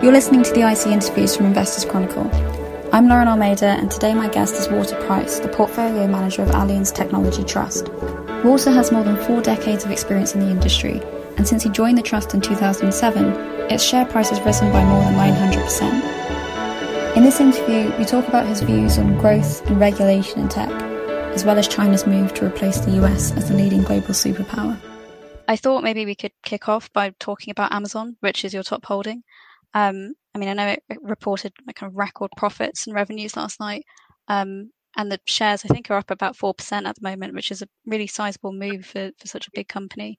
You're 0.00 0.12
listening 0.12 0.44
to 0.44 0.52
the 0.52 0.60
IC 0.60 0.92
interviews 0.92 1.36
from 1.36 1.46
Investors 1.46 1.84
Chronicle. 1.84 2.30
I'm 2.92 3.08
Lauren 3.08 3.26
Almeida, 3.26 3.66
and 3.66 3.90
today 3.90 4.14
my 4.14 4.28
guest 4.28 4.54
is 4.54 4.68
Walter 4.68 4.94
Price, 5.06 5.40
the 5.40 5.48
portfolio 5.48 6.06
manager 6.06 6.42
of 6.42 6.50
Allianz 6.50 6.94
Technology 6.94 7.42
Trust. 7.42 7.88
Walter 8.44 8.70
has 8.70 8.92
more 8.92 9.02
than 9.02 9.16
four 9.24 9.42
decades 9.42 9.84
of 9.84 9.90
experience 9.90 10.36
in 10.36 10.40
the 10.40 10.50
industry, 10.50 11.02
and 11.36 11.48
since 11.48 11.64
he 11.64 11.68
joined 11.68 11.98
the 11.98 12.02
trust 12.02 12.32
in 12.32 12.40
2007, 12.40 13.24
its 13.72 13.82
share 13.82 14.06
price 14.06 14.30
has 14.30 14.40
risen 14.42 14.70
by 14.70 14.84
more 14.84 15.02
than 15.02 15.14
900%. 15.14 17.16
In 17.16 17.24
this 17.24 17.40
interview, 17.40 17.92
we 17.98 18.04
talk 18.04 18.28
about 18.28 18.46
his 18.46 18.60
views 18.60 18.98
on 18.98 19.18
growth 19.18 19.66
and 19.66 19.80
regulation 19.80 20.38
in 20.38 20.48
tech, 20.48 20.70
as 21.34 21.44
well 21.44 21.58
as 21.58 21.66
China's 21.66 22.06
move 22.06 22.32
to 22.34 22.46
replace 22.46 22.78
the 22.78 22.92
US 23.02 23.32
as 23.32 23.48
the 23.48 23.56
leading 23.56 23.82
global 23.82 24.14
superpower. 24.14 24.78
I 25.48 25.56
thought 25.56 25.82
maybe 25.82 26.06
we 26.06 26.14
could 26.14 26.40
kick 26.44 26.68
off 26.68 26.88
by 26.92 27.12
talking 27.18 27.50
about 27.50 27.72
Amazon, 27.72 28.16
which 28.20 28.44
is 28.44 28.54
your 28.54 28.62
top 28.62 28.84
holding. 28.84 29.24
Um, 29.74 30.14
I 30.34 30.38
mean, 30.38 30.48
I 30.48 30.54
know 30.54 30.68
it, 30.68 30.82
reported 31.02 31.52
kind 31.74 31.90
of 31.90 31.96
record 31.96 32.30
profits 32.36 32.86
and 32.86 32.94
revenues 32.94 33.36
last 33.36 33.60
night, 33.60 33.84
um, 34.28 34.70
and 34.96 35.10
the 35.12 35.20
shares 35.26 35.64
I 35.64 35.68
think 35.68 35.90
are 35.90 35.98
up 35.98 36.10
about 36.10 36.36
four 36.36 36.54
percent 36.54 36.86
at 36.86 36.96
the 36.96 37.08
moment, 37.08 37.34
which 37.34 37.50
is 37.50 37.62
a 37.62 37.68
really 37.86 38.06
sizable 38.06 38.52
move 38.52 38.86
for, 38.86 39.10
for 39.18 39.28
such 39.28 39.46
a 39.46 39.52
big 39.54 39.68
company. 39.68 40.18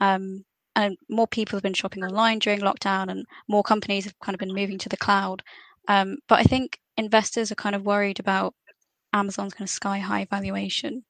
Um, 0.00 0.44
and 0.74 0.96
more 1.08 1.26
people 1.26 1.56
have 1.56 1.62
been 1.62 1.74
shopping 1.74 2.04
online 2.04 2.38
during 2.38 2.60
lockdown, 2.60 3.10
and 3.10 3.26
more 3.48 3.62
companies 3.62 4.04
have 4.04 4.18
kind 4.20 4.34
of 4.34 4.40
been 4.40 4.54
moving 4.54 4.78
to 4.78 4.88
the 4.88 4.96
cloud. 4.96 5.42
Um, 5.88 6.18
but 6.28 6.38
I 6.38 6.44
think 6.44 6.78
investors 6.96 7.52
are 7.52 7.56
kind 7.56 7.74
of 7.74 7.84
worried 7.84 8.20
about 8.20 8.54
Amazon's 9.12 9.54
kind 9.54 9.66
of 9.66 9.70
sky 9.70 9.98
high 9.98 10.26
valuation. 10.30 11.04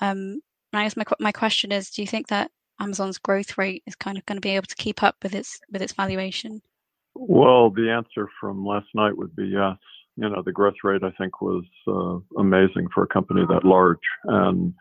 Um, 0.00 0.40
and 0.72 0.80
I 0.80 0.84
guess 0.84 0.96
my 0.96 1.04
my 1.20 1.32
question 1.32 1.72
is, 1.72 1.90
do 1.90 2.02
you 2.02 2.08
think 2.08 2.28
that 2.28 2.50
Amazon's 2.80 3.18
growth 3.18 3.58
rate 3.58 3.82
is 3.86 3.94
kind 3.96 4.16
of 4.18 4.24
going 4.26 4.36
to 4.36 4.40
be 4.40 4.56
able 4.56 4.66
to 4.66 4.76
keep 4.76 5.02
up 5.02 5.16
with 5.22 5.34
its 5.34 5.60
with 5.70 5.82
its 5.82 5.92
valuation? 5.92 6.62
Well, 7.14 7.70
the 7.70 7.90
answer 7.90 8.28
from 8.40 8.66
last 8.66 8.88
night 8.94 9.16
would 9.16 9.36
be 9.36 9.46
yes. 9.46 9.76
You 10.16 10.28
know, 10.28 10.42
the 10.44 10.52
growth 10.52 10.74
rate 10.84 11.02
I 11.02 11.10
think 11.18 11.40
was 11.40 11.64
uh, 11.88 12.18
amazing 12.38 12.88
for 12.94 13.04
a 13.04 13.08
company 13.08 13.42
that 13.48 13.64
large, 13.64 13.98
and 14.24 14.74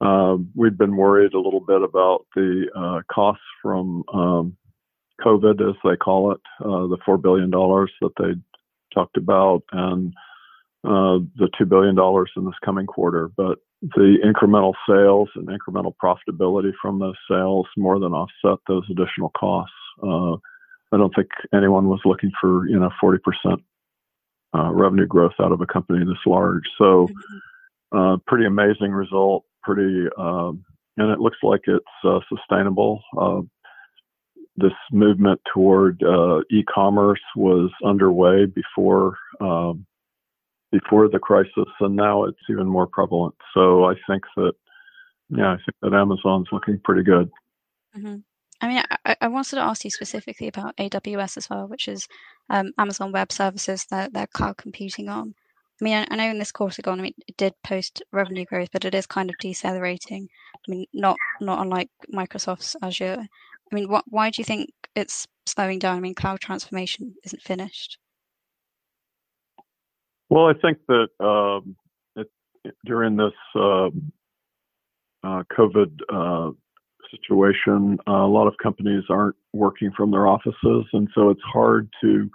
uh, 0.00 0.36
we'd 0.54 0.78
been 0.78 0.96
worried 0.96 1.34
a 1.34 1.40
little 1.40 1.60
bit 1.60 1.82
about 1.82 2.26
the 2.36 2.66
uh, 2.76 3.00
costs 3.12 3.42
from 3.62 4.04
um, 4.12 4.56
COVID, 5.24 5.60
as 5.68 5.76
they 5.84 5.96
call 5.96 6.32
it, 6.32 6.40
uh, 6.60 6.86
the 6.86 6.98
four 7.04 7.18
billion 7.18 7.50
dollars 7.50 7.90
that 8.00 8.12
they 8.18 8.34
talked 8.92 9.16
about, 9.16 9.62
and 9.72 10.12
uh, 10.84 11.18
the 11.36 11.48
two 11.56 11.64
billion 11.64 11.94
dollars 11.94 12.30
in 12.36 12.44
this 12.44 12.54
coming 12.64 12.86
quarter. 12.86 13.30
But 13.36 13.58
the 13.82 14.18
incremental 14.24 14.74
sales 14.88 15.30
and 15.34 15.48
incremental 15.48 15.94
profitability 16.02 16.72
from 16.80 16.98
those 17.00 17.16
sales 17.28 17.66
more 17.76 17.98
than 17.98 18.12
offset 18.12 18.58
those 18.68 18.84
additional 18.90 19.30
costs. 19.30 19.74
I 20.94 20.96
don't 20.96 21.14
think 21.14 21.28
anyone 21.52 21.88
was 21.88 22.00
looking 22.04 22.30
for 22.40 22.68
you 22.68 22.78
know 22.78 22.90
40% 23.02 23.18
uh, 24.56 24.70
revenue 24.72 25.06
growth 25.06 25.32
out 25.40 25.52
of 25.52 25.60
a 25.60 25.66
company 25.66 26.04
this 26.04 26.16
large. 26.26 26.62
So, 26.78 27.08
mm-hmm. 27.08 27.98
uh, 27.98 28.16
pretty 28.26 28.46
amazing 28.46 28.92
result. 28.92 29.44
Pretty, 29.62 30.06
um, 30.18 30.64
and 30.96 31.10
it 31.10 31.18
looks 31.18 31.38
like 31.42 31.62
it's 31.66 31.84
uh, 32.04 32.20
sustainable. 32.28 33.02
Uh, 33.18 33.40
this 34.56 34.72
movement 34.92 35.40
toward 35.52 36.00
uh, 36.04 36.40
e-commerce 36.50 37.20
was 37.34 37.70
underway 37.84 38.46
before 38.46 39.16
um, 39.40 39.84
before 40.70 41.08
the 41.08 41.18
crisis, 41.18 41.68
and 41.80 41.96
now 41.96 42.24
it's 42.24 42.38
even 42.50 42.66
more 42.66 42.86
prevalent. 42.86 43.34
So 43.54 43.84
I 43.84 43.94
think 44.08 44.24
that, 44.36 44.52
yeah, 45.28 45.52
I 45.52 45.56
think 45.56 45.76
that 45.82 45.94
Amazon's 45.94 46.48
looking 46.52 46.80
pretty 46.82 47.02
good. 47.02 47.30
Mm-hmm. 47.96 48.16
I 48.64 48.68
mean, 48.68 48.82
I, 49.04 49.16
I, 49.20 49.28
wanted 49.28 49.56
to 49.56 49.60
ask 49.60 49.84
you 49.84 49.90
specifically 49.90 50.48
about 50.48 50.74
AWS 50.78 51.36
as 51.36 51.50
well, 51.50 51.68
which 51.68 51.86
is 51.86 52.08
um, 52.48 52.72
Amazon 52.78 53.12
Web 53.12 53.30
Services, 53.30 53.84
their, 53.90 54.08
their 54.08 54.26
cloud 54.26 54.56
computing 54.56 55.10
arm. 55.10 55.34
I 55.82 55.84
mean, 55.84 55.94
I, 55.94 56.06
I 56.10 56.16
know 56.16 56.30
in 56.30 56.38
this 56.38 56.50
quarter 56.50 56.80
gone, 56.80 56.98
I 56.98 57.02
mean, 57.02 57.14
it 57.28 57.36
did 57.36 57.52
post 57.62 58.02
revenue 58.10 58.46
growth, 58.46 58.70
but 58.72 58.86
it 58.86 58.94
is 58.94 59.06
kind 59.06 59.28
of 59.28 59.36
decelerating. 59.38 60.30
I 60.66 60.70
mean, 60.70 60.86
not 60.94 61.18
not 61.42 61.60
unlike 61.60 61.90
Microsoft's 62.10 62.74
Azure. 62.80 63.26
I 63.70 63.74
mean, 63.74 63.90
what, 63.90 64.06
why 64.08 64.30
do 64.30 64.40
you 64.40 64.46
think 64.46 64.70
it's 64.96 65.28
slowing 65.44 65.78
down? 65.78 65.98
I 65.98 66.00
mean, 66.00 66.14
cloud 66.14 66.40
transformation 66.40 67.14
isn't 67.22 67.42
finished. 67.42 67.98
Well, 70.30 70.46
I 70.46 70.54
think 70.54 70.78
that 70.88 71.08
um, 71.20 71.76
it, 72.16 72.30
during 72.86 73.16
this 73.16 73.34
uh, 73.54 73.88
uh, 75.22 75.42
COVID 75.52 76.00
uh, 76.10 76.52
situation. 77.16 77.98
Uh, 78.08 78.24
a 78.24 78.32
lot 78.32 78.46
of 78.46 78.54
companies 78.62 79.04
aren't 79.08 79.36
working 79.52 79.90
from 79.96 80.10
their 80.10 80.26
offices, 80.26 80.86
and 80.92 81.08
so 81.14 81.30
it's 81.30 81.42
hard 81.42 81.88
to 82.02 82.30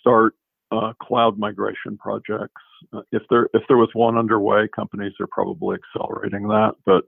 start 0.00 0.34
uh, 0.72 0.92
cloud 1.00 1.38
migration 1.38 1.96
projects. 1.98 2.62
Uh, 2.92 3.02
if 3.12 3.22
there 3.30 3.48
if 3.54 3.62
there 3.68 3.76
was 3.76 3.90
one 3.94 4.18
underway, 4.18 4.68
companies 4.74 5.12
are 5.20 5.28
probably 5.30 5.76
accelerating 5.76 6.48
that, 6.48 6.72
but 6.84 7.04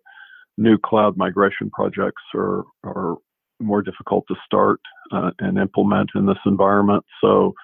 new 0.58 0.78
cloud 0.78 1.16
migration 1.16 1.70
projects 1.70 2.22
are 2.34 2.64
are 2.84 3.16
more 3.60 3.82
difficult 3.82 4.24
to 4.28 4.34
start 4.44 4.80
uh, 5.12 5.30
and 5.38 5.58
implement 5.58 6.10
in 6.14 6.26
this 6.26 6.38
environment. 6.44 7.04
So 7.20 7.54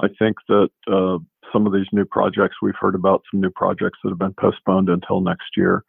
I 0.00 0.08
think 0.18 0.36
that 0.48 0.70
uh, 0.90 1.18
some 1.52 1.66
of 1.66 1.72
these 1.72 1.86
new 1.92 2.04
projects 2.04 2.56
we've 2.62 2.74
heard 2.80 2.94
about 2.94 3.22
some 3.30 3.40
new 3.40 3.50
projects 3.50 3.98
that 4.02 4.10
have 4.10 4.18
been 4.18 4.34
postponed 4.38 4.88
until 4.88 5.20
next 5.20 5.56
year. 5.56 5.84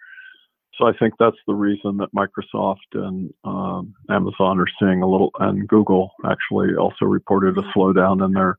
So 0.78 0.88
I 0.88 0.92
think 0.98 1.14
that's 1.18 1.38
the 1.48 1.54
reason 1.54 1.98
that 1.98 2.14
Microsoft 2.14 2.78
and 2.94 3.34
um, 3.46 3.94
Amazon 4.10 4.60
are 4.60 4.68
seeing 4.80 5.02
a 5.02 5.10
little, 5.10 5.32
and 5.40 5.68
Google 5.68 6.12
actually 6.26 6.76
also 6.76 7.06
reported 7.06 7.58
a 7.58 7.62
slowdown 7.76 8.24
in 8.26 8.34
their 8.34 8.58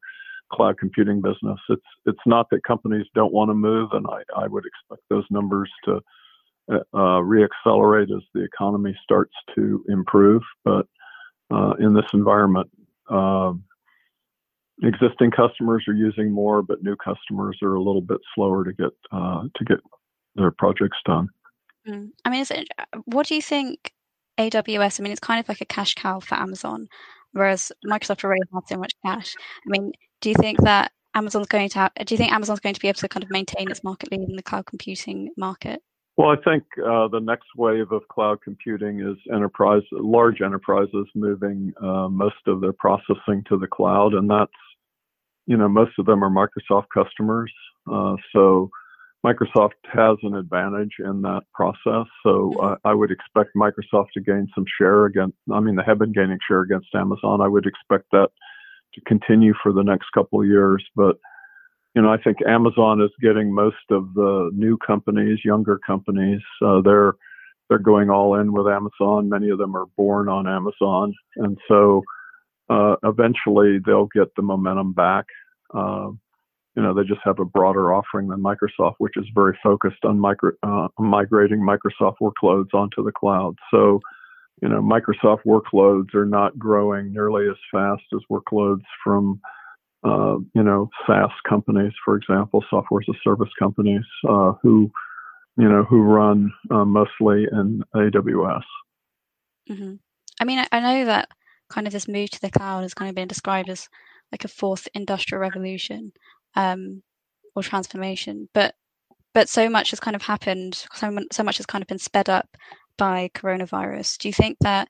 cloud 0.52 0.78
computing 0.78 1.20
business. 1.20 1.58
It's 1.68 1.82
it's 2.06 2.26
not 2.26 2.48
that 2.50 2.62
companies 2.64 3.06
don't 3.14 3.32
want 3.32 3.50
to 3.50 3.54
move, 3.54 3.90
and 3.92 4.06
I, 4.08 4.44
I 4.44 4.46
would 4.46 4.64
expect 4.64 5.02
those 5.10 5.24
numbers 5.30 5.70
to 5.84 6.00
uh, 6.72 6.78
uh 6.94 7.20
reaccelerate 7.20 8.16
as 8.16 8.22
the 8.34 8.44
economy 8.44 8.96
starts 9.02 9.34
to 9.54 9.84
improve. 9.88 10.42
But 10.64 10.86
uh, 11.52 11.74
in 11.78 11.94
this 11.94 12.06
environment, 12.14 12.70
uh, 13.10 13.52
existing 14.82 15.32
customers 15.32 15.84
are 15.86 15.94
using 15.94 16.32
more, 16.32 16.62
but 16.62 16.82
new 16.82 16.96
customers 16.96 17.58
are 17.62 17.74
a 17.74 17.82
little 17.82 18.00
bit 18.00 18.18
slower 18.34 18.64
to 18.64 18.72
get 18.72 18.90
uh, 19.12 19.42
to 19.54 19.64
get 19.64 19.78
their 20.34 20.50
projects 20.50 20.98
done. 21.04 21.28
Mm. 21.88 22.10
I 22.24 22.30
mean, 22.30 22.44
it, 22.50 22.68
what 23.04 23.26
do 23.26 23.34
you 23.34 23.42
think 23.42 23.92
AWS? 24.38 25.00
I 25.00 25.02
mean, 25.02 25.12
it's 25.12 25.20
kind 25.20 25.40
of 25.40 25.48
like 25.48 25.60
a 25.60 25.66
cash 25.66 25.94
cow 25.94 26.20
for 26.20 26.34
Amazon, 26.36 26.88
whereas 27.32 27.72
Microsoft 27.86 28.24
already 28.24 28.42
has 28.52 28.62
so 28.68 28.76
much 28.76 28.92
cash. 29.04 29.34
I 29.38 29.68
mean, 29.68 29.92
do 30.20 30.30
you 30.30 30.34
think 30.36 30.60
that 30.62 30.92
Amazon's 31.14 31.46
going 31.46 31.68
to 31.70 31.78
have, 31.78 31.92
do 32.04 32.14
you 32.14 32.18
think 32.18 32.32
Amazon's 32.32 32.60
going 32.60 32.74
to 32.74 32.80
be 32.80 32.88
able 32.88 32.98
to 32.98 33.08
kind 33.08 33.24
of 33.24 33.30
maintain 33.30 33.70
its 33.70 33.82
market 33.82 34.10
lead 34.10 34.28
in 34.28 34.36
the 34.36 34.42
cloud 34.42 34.66
computing 34.66 35.30
market? 35.36 35.82
Well, 36.16 36.30
I 36.30 36.36
think 36.36 36.64
uh, 36.78 37.08
the 37.08 37.20
next 37.20 37.46
wave 37.56 37.92
of 37.92 38.08
cloud 38.08 38.40
computing 38.42 39.00
is 39.00 39.16
enterprise, 39.32 39.82
large 39.92 40.40
enterprises 40.40 41.06
moving 41.14 41.74
uh, 41.82 42.08
most 42.08 42.36
of 42.46 42.62
their 42.62 42.72
processing 42.72 43.44
to 43.48 43.58
the 43.58 43.66
cloud, 43.66 44.14
and 44.14 44.30
that's, 44.30 44.50
you 45.46 45.58
know, 45.58 45.68
most 45.68 45.92
of 45.98 46.06
them 46.06 46.24
are 46.24 46.30
Microsoft 46.30 46.86
customers. 46.92 47.52
Uh, 47.90 48.16
so 48.32 48.70
Microsoft 49.26 49.72
has 49.92 50.16
an 50.22 50.36
advantage 50.36 50.94
in 51.00 51.22
that 51.22 51.42
process. 51.52 52.06
So 52.22 52.52
uh, 52.60 52.76
I 52.84 52.94
would 52.94 53.10
expect 53.10 53.50
Microsoft 53.56 54.10
to 54.14 54.20
gain 54.20 54.46
some 54.54 54.64
share 54.78 55.06
against, 55.06 55.36
I 55.52 55.58
mean, 55.58 55.74
they 55.74 55.82
have 55.84 55.98
been 55.98 56.12
gaining 56.12 56.38
share 56.46 56.60
against 56.60 56.94
Amazon. 56.94 57.40
I 57.40 57.48
would 57.48 57.66
expect 57.66 58.04
that 58.12 58.28
to 58.94 59.00
continue 59.06 59.52
for 59.62 59.72
the 59.72 59.82
next 59.82 60.06
couple 60.14 60.40
of 60.40 60.46
years. 60.46 60.84
But, 60.94 61.16
you 61.94 62.02
know, 62.02 62.12
I 62.12 62.18
think 62.22 62.36
Amazon 62.46 63.00
is 63.00 63.10
getting 63.20 63.52
most 63.52 63.86
of 63.90 64.14
the 64.14 64.50
new 64.54 64.78
companies, 64.78 65.40
younger 65.44 65.80
companies. 65.84 66.42
Uh, 66.64 66.80
they're, 66.82 67.14
they're 67.68 67.78
going 67.78 68.10
all 68.10 68.38
in 68.38 68.52
with 68.52 68.68
Amazon. 68.68 69.28
Many 69.28 69.50
of 69.50 69.58
them 69.58 69.76
are 69.76 69.86
born 69.96 70.28
on 70.28 70.46
Amazon. 70.46 71.12
And 71.36 71.58
so 71.66 72.02
uh, 72.70 72.94
eventually 73.02 73.80
they'll 73.84 74.08
get 74.14 74.28
the 74.36 74.42
momentum 74.42 74.92
back. 74.92 75.24
Uh, 75.74 76.10
you 76.76 76.82
know, 76.82 76.92
they 76.92 77.04
just 77.04 77.20
have 77.24 77.38
a 77.38 77.44
broader 77.44 77.94
offering 77.94 78.28
than 78.28 78.42
Microsoft, 78.42 78.96
which 78.98 79.16
is 79.16 79.24
very 79.34 79.58
focused 79.62 80.04
on 80.04 80.20
micro, 80.20 80.52
uh, 80.62 80.88
migrating 80.98 81.60
Microsoft 81.60 82.16
workloads 82.20 82.74
onto 82.74 83.02
the 83.02 83.12
cloud. 83.12 83.56
So, 83.70 84.00
you 84.60 84.68
know, 84.68 84.82
Microsoft 84.82 85.40
workloads 85.46 86.14
are 86.14 86.26
not 86.26 86.58
growing 86.58 87.12
nearly 87.12 87.48
as 87.48 87.56
fast 87.72 88.02
as 88.14 88.20
workloads 88.30 88.82
from, 89.02 89.40
uh, 90.04 90.36
you 90.54 90.62
know, 90.62 90.90
SaaS 91.06 91.30
companies, 91.48 91.92
for 92.04 92.14
example, 92.14 92.62
software 92.68 93.00
as 93.00 93.14
a 93.14 93.18
service 93.24 93.50
companies, 93.58 94.04
uh, 94.28 94.52
who, 94.62 94.90
you 95.56 95.68
know, 95.68 95.82
who 95.82 96.02
run 96.02 96.52
uh, 96.70 96.84
mostly 96.84 97.46
in 97.50 97.82
AWS. 97.94 98.62
Mm-hmm. 99.70 99.94
I 100.40 100.44
mean, 100.44 100.64
I 100.70 100.80
know 100.80 101.06
that 101.06 101.30
kind 101.70 101.86
of 101.86 101.94
this 101.94 102.06
move 102.06 102.30
to 102.30 102.40
the 102.40 102.50
cloud 102.50 102.82
has 102.82 102.92
kind 102.92 103.08
of 103.08 103.14
been 103.14 103.28
described 103.28 103.70
as 103.70 103.88
like 104.30 104.44
a 104.44 104.48
fourth 104.48 104.88
industrial 104.94 105.40
revolution 105.40 106.12
um, 106.56 107.02
or 107.54 107.62
transformation. 107.62 108.48
But 108.52 108.74
but 109.34 109.48
so 109.48 109.68
much 109.68 109.90
has 109.90 110.00
kind 110.00 110.16
of 110.16 110.22
happened. 110.22 110.86
So, 110.94 111.14
so 111.30 111.42
much 111.42 111.58
has 111.58 111.66
kind 111.66 111.82
of 111.82 111.88
been 111.88 111.98
sped 111.98 112.30
up 112.30 112.56
by 112.96 113.30
coronavirus. 113.34 114.18
Do 114.18 114.28
you 114.28 114.32
think 114.32 114.56
that 114.60 114.88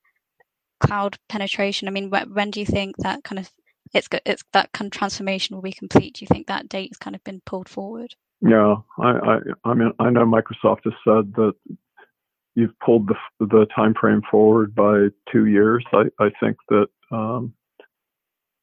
cloud 0.79 1.19
penetration? 1.29 1.89
I 1.89 1.91
mean, 1.91 2.11
when, 2.11 2.33
when 2.33 2.51
do 2.53 2.61
you 2.61 2.67
think 2.67 2.97
that 2.99 3.25
kind 3.25 3.41
of 3.41 3.51
it's 3.93 4.09
it's 4.25 4.45
that 4.53 4.71
kind 4.73 4.87
of 4.87 4.97
transformation 4.97 5.57
will 5.57 5.63
be 5.63 5.73
complete? 5.73 6.15
Do 6.15 6.25
you 6.25 6.29
think 6.29 6.47
that 6.47 6.69
date 6.69 6.91
has 6.91 6.99
kind 6.99 7.17
of 7.17 7.25
been 7.25 7.43
pulled 7.45 7.69
forward? 7.69 8.15
Yeah, 8.41 8.77
I, 8.99 9.11
I, 9.11 9.39
I 9.65 9.75
mean, 9.75 9.93
I 9.99 10.11
know 10.11 10.25
Microsoft 10.27 10.85
has 10.85 10.93
said 11.05 11.33
that 11.37 11.55
you've 12.55 12.79
pulled 12.81 13.09
the 13.09 13.47
the 13.47 13.67
time 13.75 13.95
frame 14.01 14.23
forward 14.31 14.75
by 14.75 15.09
two 15.33 15.47
years. 15.47 15.85
I, 15.93 16.05
I 16.21 16.31
think 16.41 16.57
that 16.69 16.87
um, 17.11 17.55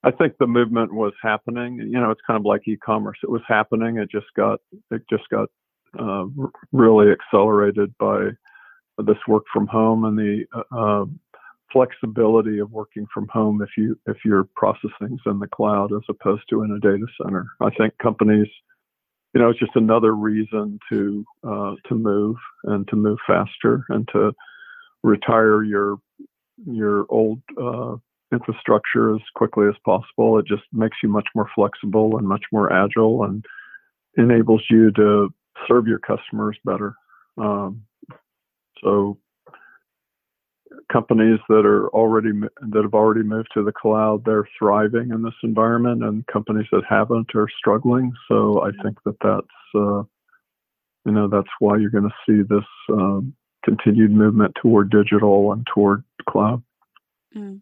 I 0.03 0.11
think 0.11 0.33
the 0.38 0.47
movement 0.47 0.94
was 0.94 1.13
happening. 1.21 1.77
You 1.77 2.00
know, 2.00 2.11
it's 2.11 2.21
kind 2.27 2.38
of 2.38 2.45
like 2.45 2.67
e-commerce. 2.67 3.17
It 3.23 3.29
was 3.29 3.41
happening. 3.47 3.97
It 3.97 4.11
just 4.11 4.27
got 4.35 4.59
it 4.91 5.01
just 5.09 5.23
got 5.29 5.50
uh, 5.97 6.25
really 6.71 7.11
accelerated 7.11 7.94
by 8.00 8.29
this 8.97 9.17
work 9.27 9.44
from 9.51 9.67
home 9.67 10.05
and 10.05 10.17
the 10.17 10.45
uh, 10.53 10.75
um, 10.75 11.19
flexibility 11.71 12.59
of 12.59 12.71
working 12.71 13.07
from 13.13 13.27
home 13.29 13.61
if 13.61 13.69
you 13.77 13.97
if 14.05 14.17
your 14.25 14.47
processing's 14.55 15.21
in 15.25 15.39
the 15.39 15.47
cloud 15.47 15.91
as 15.94 16.03
opposed 16.09 16.44
to 16.50 16.63
in 16.63 16.71
a 16.71 16.79
data 16.79 17.05
center. 17.21 17.47
I 17.61 17.69
think 17.71 17.97
companies, 17.97 18.47
you 19.33 19.41
know, 19.41 19.50
it's 19.50 19.59
just 19.59 19.75
another 19.75 20.15
reason 20.15 20.79
to 20.91 21.25
uh, 21.47 21.75
to 21.88 21.95
move 21.95 22.35
and 22.65 22.88
to 22.89 22.95
move 22.95 23.17
faster 23.25 23.85
and 23.89 24.07
to 24.11 24.33
retire 25.01 25.63
your 25.63 25.97
your 26.65 27.05
old 27.09 27.41
uh, 27.61 27.95
infrastructure 28.33 29.15
as 29.15 29.21
quickly 29.35 29.68
as 29.68 29.75
possible. 29.85 30.39
It 30.39 30.47
just 30.47 30.63
makes 30.74 30.97
you 31.01 31.09
much 31.09 31.27
more 31.35 31.50
flexible 31.56 32.18
and 32.18 32.27
much 32.27 32.44
more 32.51 32.74
agile 32.74 33.24
and 33.24 33.45
enables 34.18 34.63
you 34.69 34.91
to 34.91 35.33
serve 35.68 35.88
your 35.88 36.00
customers 36.00 36.57
better. 36.65 36.95
Um, 37.38 37.83
so 38.83 39.18
companies 40.91 41.39
that 41.50 41.65
are 41.65 41.88
already 41.89 42.31
that 42.31 42.83
have 42.83 42.94
already 42.94 43.24
moved 43.24 43.50
to 43.53 43.63
the 43.63 43.71
cloud, 43.71 44.24
they're 44.25 44.47
thriving 44.57 45.12
in 45.12 45.24
this 45.24 45.33
environment, 45.44 46.03
and 46.03 46.25
companies 46.27 46.68
that 46.71 46.83
haven't 46.88 47.31
are 47.36 47.47
struggling. 47.57 48.12
So 48.27 48.63
I 48.63 48.71
think 48.83 48.97
that 49.06 49.15
that's 49.21 49.75
uh, 49.75 50.03
you 51.06 51.12
know 51.12 51.27
that's 51.27 51.50
why 51.59 51.77
you're 51.77 51.89
going 51.89 52.09
to 52.09 52.15
see 52.27 52.41
this 52.41 52.65
um, 52.89 53.33
continued 53.63 54.12
movement 54.12 54.56
toward 54.62 54.91
digital 54.91 55.53
and 55.53 55.65
toward 55.74 56.03
cloud. 56.29 56.62
Mm. 57.36 57.62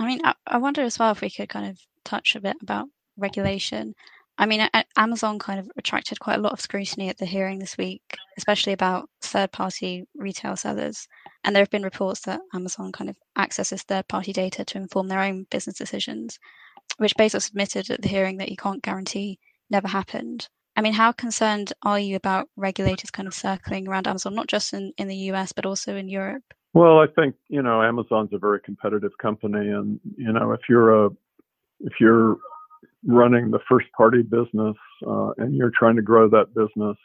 I 0.00 0.06
mean, 0.06 0.20
I, 0.24 0.34
I 0.46 0.56
wonder 0.56 0.80
as 0.80 0.98
well 0.98 1.12
if 1.12 1.20
we 1.20 1.28
could 1.28 1.50
kind 1.50 1.66
of 1.66 1.78
touch 2.04 2.34
a 2.34 2.40
bit 2.40 2.56
about 2.62 2.88
regulation. 3.18 3.94
I 4.38 4.46
mean, 4.46 4.66
Amazon 4.96 5.38
kind 5.38 5.60
of 5.60 5.70
attracted 5.76 6.18
quite 6.18 6.38
a 6.38 6.40
lot 6.40 6.54
of 6.54 6.60
scrutiny 6.62 7.10
at 7.10 7.18
the 7.18 7.26
hearing 7.26 7.58
this 7.58 7.76
week, 7.76 8.16
especially 8.38 8.72
about 8.72 9.10
third 9.20 9.52
party 9.52 10.06
retail 10.16 10.56
sellers. 10.56 11.06
And 11.44 11.54
there 11.54 11.60
have 11.60 11.68
been 11.68 11.82
reports 11.82 12.20
that 12.22 12.40
Amazon 12.54 12.92
kind 12.92 13.10
of 13.10 13.16
accesses 13.36 13.82
third 13.82 14.08
party 14.08 14.32
data 14.32 14.64
to 14.64 14.78
inform 14.78 15.08
their 15.08 15.20
own 15.20 15.46
business 15.50 15.76
decisions, 15.76 16.38
which 16.96 17.14
Bezos 17.16 17.50
admitted 17.50 17.90
at 17.90 18.00
the 18.00 18.08
hearing 18.08 18.38
that 18.38 18.48
he 18.48 18.56
can't 18.56 18.82
guarantee 18.82 19.38
never 19.68 19.88
happened. 19.88 20.48
I 20.76 20.80
mean, 20.80 20.94
how 20.94 21.12
concerned 21.12 21.74
are 21.82 22.00
you 22.00 22.16
about 22.16 22.48
regulators 22.56 23.10
kind 23.10 23.28
of 23.28 23.34
circling 23.34 23.86
around 23.86 24.08
Amazon, 24.08 24.34
not 24.34 24.46
just 24.46 24.72
in, 24.72 24.94
in 24.96 25.08
the 25.08 25.28
US, 25.32 25.52
but 25.52 25.66
also 25.66 25.94
in 25.94 26.08
Europe? 26.08 26.54
Well, 26.72 26.98
I 26.98 27.06
think, 27.16 27.34
you 27.48 27.62
know, 27.62 27.82
Amazon's 27.82 28.32
a 28.32 28.38
very 28.38 28.60
competitive 28.60 29.12
company. 29.20 29.68
And, 29.70 29.98
you 30.16 30.32
know, 30.32 30.52
if 30.52 30.60
you're 30.68 31.06
a, 31.06 31.10
if 31.80 31.94
you're 31.98 32.36
running 33.04 33.50
the 33.50 33.58
first 33.68 33.86
party 33.96 34.22
business 34.22 34.76
uh, 35.06 35.30
and 35.38 35.56
you're 35.56 35.72
trying 35.76 35.96
to 35.96 36.02
grow 36.02 36.28
that 36.28 36.54
business, 36.54 36.96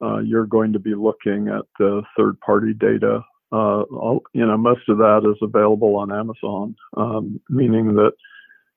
uh, 0.00 0.18
you're 0.18 0.46
going 0.46 0.72
to 0.72 0.78
be 0.78 0.94
looking 0.94 1.48
at 1.48 1.64
the 1.78 2.02
third 2.16 2.38
party 2.40 2.72
data. 2.72 3.20
Uh, 3.50 3.82
all, 3.82 4.22
you 4.32 4.46
know, 4.46 4.56
most 4.56 4.88
of 4.88 4.98
that 4.98 5.22
is 5.28 5.38
available 5.42 5.96
on 5.96 6.12
Amazon, 6.12 6.76
um, 6.96 7.40
meaning 7.48 7.94
that, 7.94 8.12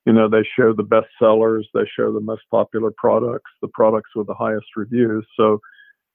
you 0.06 0.14
know, 0.14 0.28
they 0.28 0.44
show 0.58 0.74
the 0.74 0.82
best 0.82 1.08
sellers, 1.20 1.68
they 1.76 1.88
show 1.96 2.12
the 2.12 2.22
most 2.22 2.42
popular 2.50 2.92
products, 2.98 3.52
the 3.62 3.68
products 3.68 4.10
with 4.16 4.26
the 4.26 4.34
highest 4.34 4.66
reviews. 4.76 5.28
So 5.38 5.60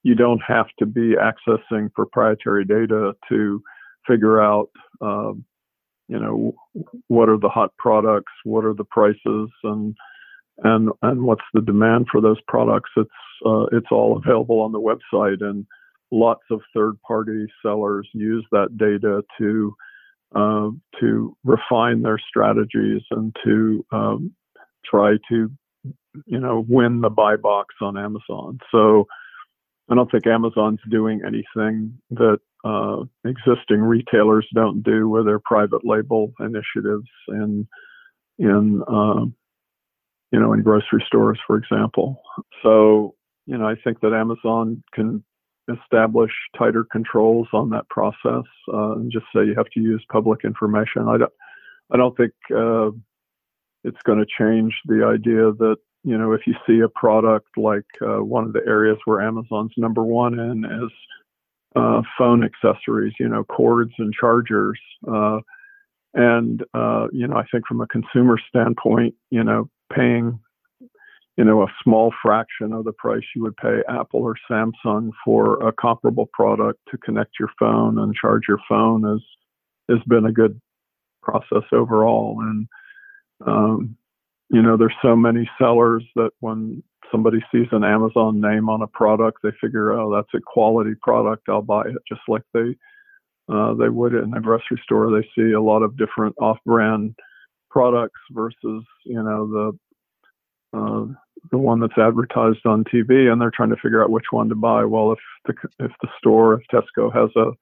you 0.02 0.16
don't 0.16 0.42
have 0.44 0.66
to 0.80 0.86
be 0.86 1.14
accessing 1.14 1.92
proprietary 1.92 2.64
data 2.64 3.14
to 3.28 3.62
figure 4.06 4.40
out, 4.40 4.70
um, 5.00 5.44
you 6.08 6.18
know 6.18 6.54
what 7.08 7.28
are 7.28 7.38
the 7.38 7.48
hot 7.48 7.72
products 7.78 8.32
what 8.44 8.64
are 8.64 8.74
the 8.74 8.84
prices 8.84 9.50
and 9.64 9.96
and 10.62 10.90
and 11.02 11.22
what's 11.22 11.42
the 11.52 11.60
demand 11.60 12.06
for 12.10 12.20
those 12.20 12.40
products 12.46 12.90
it's 12.96 13.10
uh, 13.44 13.64
it's 13.72 13.88
all 13.90 14.16
available 14.16 14.60
on 14.60 14.72
the 14.72 14.80
website 14.80 15.42
and 15.42 15.66
lots 16.10 16.42
of 16.50 16.60
third 16.74 16.94
party 17.06 17.46
sellers 17.62 18.08
use 18.12 18.46
that 18.52 18.76
data 18.76 19.22
to 19.38 19.74
uh, 20.34 20.70
to 21.00 21.36
refine 21.44 22.02
their 22.02 22.18
strategies 22.28 23.02
and 23.10 23.34
to 23.44 23.84
um, 23.92 24.32
try 24.84 25.12
to 25.28 25.50
you 26.26 26.40
know 26.40 26.64
win 26.68 27.00
the 27.00 27.10
buy 27.10 27.36
box 27.36 27.74
on 27.80 27.96
Amazon. 27.96 28.58
So 28.70 29.06
I 29.88 29.94
don't 29.94 30.10
think 30.10 30.26
Amazon's 30.26 30.80
doing 30.90 31.20
anything 31.24 31.98
that 32.10 32.38
uh, 32.66 33.04
existing 33.24 33.80
retailers 33.80 34.46
don't 34.54 34.82
do 34.82 35.08
with 35.08 35.26
their 35.26 35.38
private 35.38 35.84
label 35.84 36.32
initiatives 36.40 37.08
and 37.28 37.66
in 38.38 38.82
uh, 38.88 39.24
you 40.32 40.40
know 40.40 40.52
in 40.52 40.62
grocery 40.62 41.04
stores, 41.06 41.38
for 41.46 41.56
example. 41.56 42.20
So 42.62 43.14
you 43.46 43.56
know 43.56 43.66
I 43.66 43.74
think 43.82 44.00
that 44.00 44.12
Amazon 44.12 44.82
can 44.92 45.22
establish 45.68 46.32
tighter 46.56 46.86
controls 46.90 47.48
on 47.52 47.70
that 47.70 47.88
process 47.88 48.44
uh, 48.72 48.92
and 48.92 49.10
just 49.10 49.26
say 49.34 49.44
you 49.44 49.54
have 49.56 49.70
to 49.74 49.80
use 49.80 50.04
public 50.10 50.44
information. 50.44 51.08
I 51.08 51.18
don't 51.18 51.32
I 51.92 51.96
don't 51.96 52.16
think 52.16 52.32
uh, 52.50 52.90
it's 53.84 54.02
going 54.04 54.18
to 54.18 54.26
change 54.38 54.74
the 54.86 55.04
idea 55.04 55.52
that 55.52 55.76
you 56.06 56.16
know, 56.16 56.32
if 56.32 56.46
you 56.46 56.54
see 56.64 56.78
a 56.80 56.88
product 56.88 57.48
like 57.56 57.84
uh, 58.00 58.22
one 58.22 58.44
of 58.44 58.52
the 58.52 58.62
areas 58.64 58.96
where 59.06 59.20
Amazon's 59.20 59.72
number 59.76 60.04
one 60.04 60.38
in 60.38 60.64
is 60.64 60.92
uh, 61.74 62.02
phone 62.16 62.44
accessories, 62.44 63.14
you 63.18 63.28
know, 63.28 63.44
cords 63.44 63.92
and 63.98 64.12
chargers. 64.12 64.80
Uh, 65.06 65.40
and, 66.14 66.64
uh, 66.72 67.08
you 67.12 67.26
know, 67.26 67.36
I 67.36 67.44
think 67.52 67.66
from 67.66 67.80
a 67.80 67.86
consumer 67.86 68.38
standpoint, 68.48 69.14
you 69.30 69.44
know, 69.44 69.68
paying, 69.94 70.38
you 71.36 71.44
know, 71.44 71.62
a 71.62 71.72
small 71.82 72.12
fraction 72.22 72.72
of 72.72 72.84
the 72.84 72.92
price 72.92 73.24
you 73.34 73.42
would 73.42 73.56
pay 73.58 73.80
Apple 73.88 74.20
or 74.22 74.36
Samsung 74.50 75.10
for 75.24 75.66
a 75.66 75.72
comparable 75.72 76.30
product 76.32 76.80
to 76.90 76.98
connect 76.98 77.32
your 77.38 77.50
phone 77.58 77.98
and 77.98 78.14
charge 78.14 78.42
your 78.48 78.60
phone 78.68 79.02
has 79.02 79.20
has 79.88 80.02
been 80.08 80.26
a 80.26 80.32
good 80.32 80.60
process 81.22 81.62
overall. 81.72 82.38
And 82.40 82.66
um, 83.46 83.96
you 84.50 84.62
know, 84.62 84.76
there's 84.76 84.94
so 85.02 85.16
many 85.16 85.48
sellers 85.58 86.04
that 86.14 86.30
when 86.40 86.82
somebody 87.10 87.38
sees 87.52 87.68
an 87.72 87.84
Amazon 87.84 88.40
name 88.40 88.68
on 88.68 88.82
a 88.82 88.86
product, 88.86 89.38
they 89.42 89.50
figure, 89.60 89.92
oh, 89.92 90.14
that's 90.14 90.34
a 90.34 90.40
quality 90.44 90.94
product. 91.00 91.48
I'll 91.48 91.62
buy 91.62 91.82
it. 91.82 91.96
Just 92.08 92.22
like 92.28 92.42
they 92.52 92.76
uh, 93.48 93.74
they 93.74 93.88
would 93.88 94.14
in 94.14 94.34
a 94.34 94.40
grocery 94.40 94.80
store. 94.82 95.10
They 95.10 95.26
see 95.36 95.52
a 95.52 95.60
lot 95.60 95.82
of 95.82 95.96
different 95.96 96.34
off-brand 96.40 97.14
products 97.70 98.20
versus 98.32 98.84
you 99.04 99.22
know 99.22 99.46
the 100.72 100.78
uh, 100.78 101.06
the 101.52 101.58
one 101.58 101.78
that's 101.80 101.96
advertised 101.96 102.66
on 102.66 102.84
TV, 102.84 103.30
and 103.30 103.40
they're 103.40 103.52
trying 103.54 103.70
to 103.70 103.76
figure 103.76 104.02
out 104.02 104.10
which 104.10 104.26
one 104.30 104.48
to 104.48 104.56
buy. 104.56 104.84
Well, 104.84 105.12
if 105.12 105.18
the 105.46 105.54
if 105.84 105.92
the 106.02 106.08
store, 106.18 106.54
if 106.54 106.62
Tesco 106.72 107.14
has 107.14 107.30
a 107.36 107.52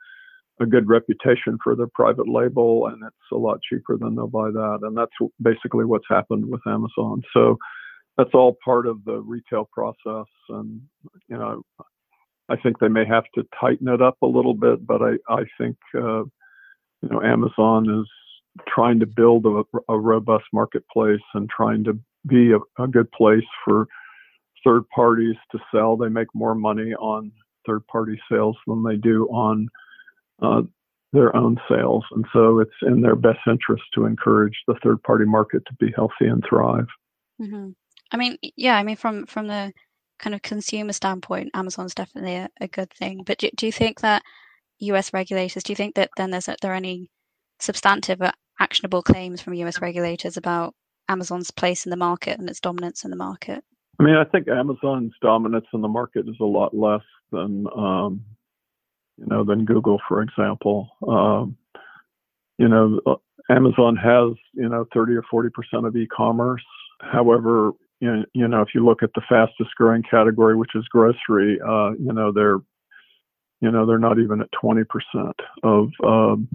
a 0.60 0.66
good 0.66 0.88
reputation 0.88 1.58
for 1.62 1.74
their 1.74 1.88
private 1.94 2.28
label 2.28 2.86
and 2.86 3.02
it's 3.04 3.32
a 3.32 3.36
lot 3.36 3.58
cheaper 3.68 3.96
than 3.98 4.14
they'll 4.14 4.28
buy 4.28 4.50
that. 4.50 4.78
And 4.82 4.96
that's 4.96 5.10
basically 5.42 5.84
what's 5.84 6.06
happened 6.08 6.46
with 6.46 6.60
Amazon. 6.66 7.22
So 7.32 7.58
that's 8.16 8.34
all 8.34 8.56
part 8.64 8.86
of 8.86 9.04
the 9.04 9.20
retail 9.20 9.68
process. 9.72 10.26
And, 10.48 10.80
you 11.28 11.36
know, 11.36 11.62
I 12.48 12.56
think 12.56 12.78
they 12.78 12.88
may 12.88 13.04
have 13.06 13.24
to 13.34 13.44
tighten 13.58 13.88
it 13.88 14.02
up 14.02 14.18
a 14.22 14.26
little 14.26 14.54
bit, 14.54 14.86
but 14.86 15.00
I, 15.02 15.12
I 15.28 15.44
think, 15.58 15.76
uh, 15.94 16.24
you 17.02 17.08
know, 17.10 17.22
Amazon 17.22 17.88
is 18.00 18.08
trying 18.68 19.00
to 19.00 19.06
build 19.06 19.46
a, 19.46 19.62
a 19.88 19.98
robust 19.98 20.44
marketplace 20.52 21.20
and 21.34 21.48
trying 21.48 21.84
to 21.84 21.98
be 22.26 22.52
a, 22.52 22.82
a 22.82 22.86
good 22.86 23.10
place 23.12 23.44
for 23.64 23.86
third 24.64 24.88
parties 24.94 25.36
to 25.52 25.58
sell. 25.72 25.96
They 25.96 26.08
make 26.08 26.28
more 26.34 26.54
money 26.54 26.94
on 26.94 27.32
third 27.66 27.86
party 27.86 28.20
sales 28.30 28.56
than 28.66 28.82
they 28.82 28.96
do 28.96 29.26
on 29.26 29.68
uh, 30.42 30.62
their 31.12 31.34
own 31.34 31.58
sales. 31.68 32.04
And 32.12 32.24
so 32.32 32.60
it's 32.60 32.70
in 32.82 33.00
their 33.00 33.16
best 33.16 33.40
interest 33.46 33.84
to 33.94 34.06
encourage 34.06 34.56
the 34.66 34.74
third 34.82 35.02
party 35.02 35.24
market 35.24 35.62
to 35.66 35.74
be 35.78 35.92
healthy 35.94 36.26
and 36.26 36.44
thrive. 36.48 36.86
Mm-hmm. 37.40 37.70
I 38.10 38.16
mean, 38.16 38.36
yeah, 38.56 38.76
I 38.76 38.82
mean, 38.82 38.96
from, 38.96 39.26
from 39.26 39.48
the 39.48 39.72
kind 40.18 40.34
of 40.34 40.42
consumer 40.42 40.92
standpoint, 40.92 41.50
Amazon's 41.54 41.94
definitely 41.94 42.36
a, 42.36 42.48
a 42.60 42.68
good 42.68 42.92
thing. 42.92 43.22
But 43.24 43.38
do, 43.38 43.50
do 43.56 43.66
you 43.66 43.72
think 43.72 44.00
that 44.00 44.22
US 44.78 45.12
regulators, 45.12 45.62
do 45.62 45.72
you 45.72 45.76
think 45.76 45.94
that 45.96 46.10
then 46.16 46.30
there's 46.30 46.48
there 46.60 46.72
are 46.72 46.74
any 46.74 47.10
substantive 47.60 48.20
or 48.20 48.32
actionable 48.60 49.02
claims 49.02 49.40
from 49.40 49.54
US 49.54 49.80
regulators 49.80 50.36
about 50.36 50.74
Amazon's 51.08 51.50
place 51.50 51.86
in 51.86 51.90
the 51.90 51.96
market 51.96 52.38
and 52.38 52.48
its 52.48 52.60
dominance 52.60 53.04
in 53.04 53.10
the 53.10 53.16
market? 53.16 53.62
I 53.98 54.02
mean, 54.02 54.16
I 54.16 54.24
think 54.24 54.48
Amazon's 54.48 55.12
dominance 55.22 55.66
in 55.72 55.80
the 55.80 55.88
market 55.88 56.28
is 56.28 56.36
a 56.40 56.44
lot 56.44 56.74
less 56.74 57.02
than 57.30 57.66
um, 57.76 58.24
you 59.18 59.26
know, 59.26 59.44
than 59.44 59.64
Google, 59.64 60.00
for 60.08 60.22
example. 60.22 60.88
Um, 61.06 61.56
you 62.58 62.68
know, 62.68 63.00
Amazon 63.50 63.96
has, 63.96 64.36
you 64.52 64.68
know, 64.68 64.86
30 64.92 65.14
or 65.14 65.22
40 65.30 65.50
percent 65.50 65.86
of 65.86 65.96
e-commerce. 65.96 66.64
However, 67.00 67.72
you 68.04 68.24
you 68.34 68.48
know, 68.48 68.60
if 68.60 68.68
you 68.74 68.84
look 68.84 69.02
at 69.02 69.10
the 69.14 69.22
fastest 69.28 69.70
growing 69.76 70.02
category, 70.02 70.56
which 70.56 70.74
is 70.74 70.84
grocery, 70.88 71.58
uh, 71.66 71.92
you 71.92 72.12
know, 72.12 72.32
they're, 72.32 72.58
you 73.60 73.70
know, 73.70 73.86
they're 73.86 73.98
not 73.98 74.18
even 74.18 74.40
at 74.42 74.52
20 74.60 74.82
percent 74.84 75.36
of 75.62 75.88
um, 76.04 76.48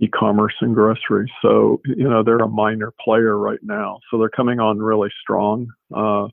e-commerce 0.00 0.54
and 0.60 0.74
grocery. 0.74 1.30
So, 1.42 1.80
you 1.84 2.08
know, 2.08 2.22
they're 2.22 2.38
a 2.38 2.48
minor 2.48 2.92
player 3.02 3.38
right 3.38 3.58
now. 3.62 4.00
So 4.10 4.18
they're 4.18 4.28
coming 4.28 4.60
on 4.60 4.78
really 4.78 5.10
strong. 5.22 5.68
Uh, 5.94 6.28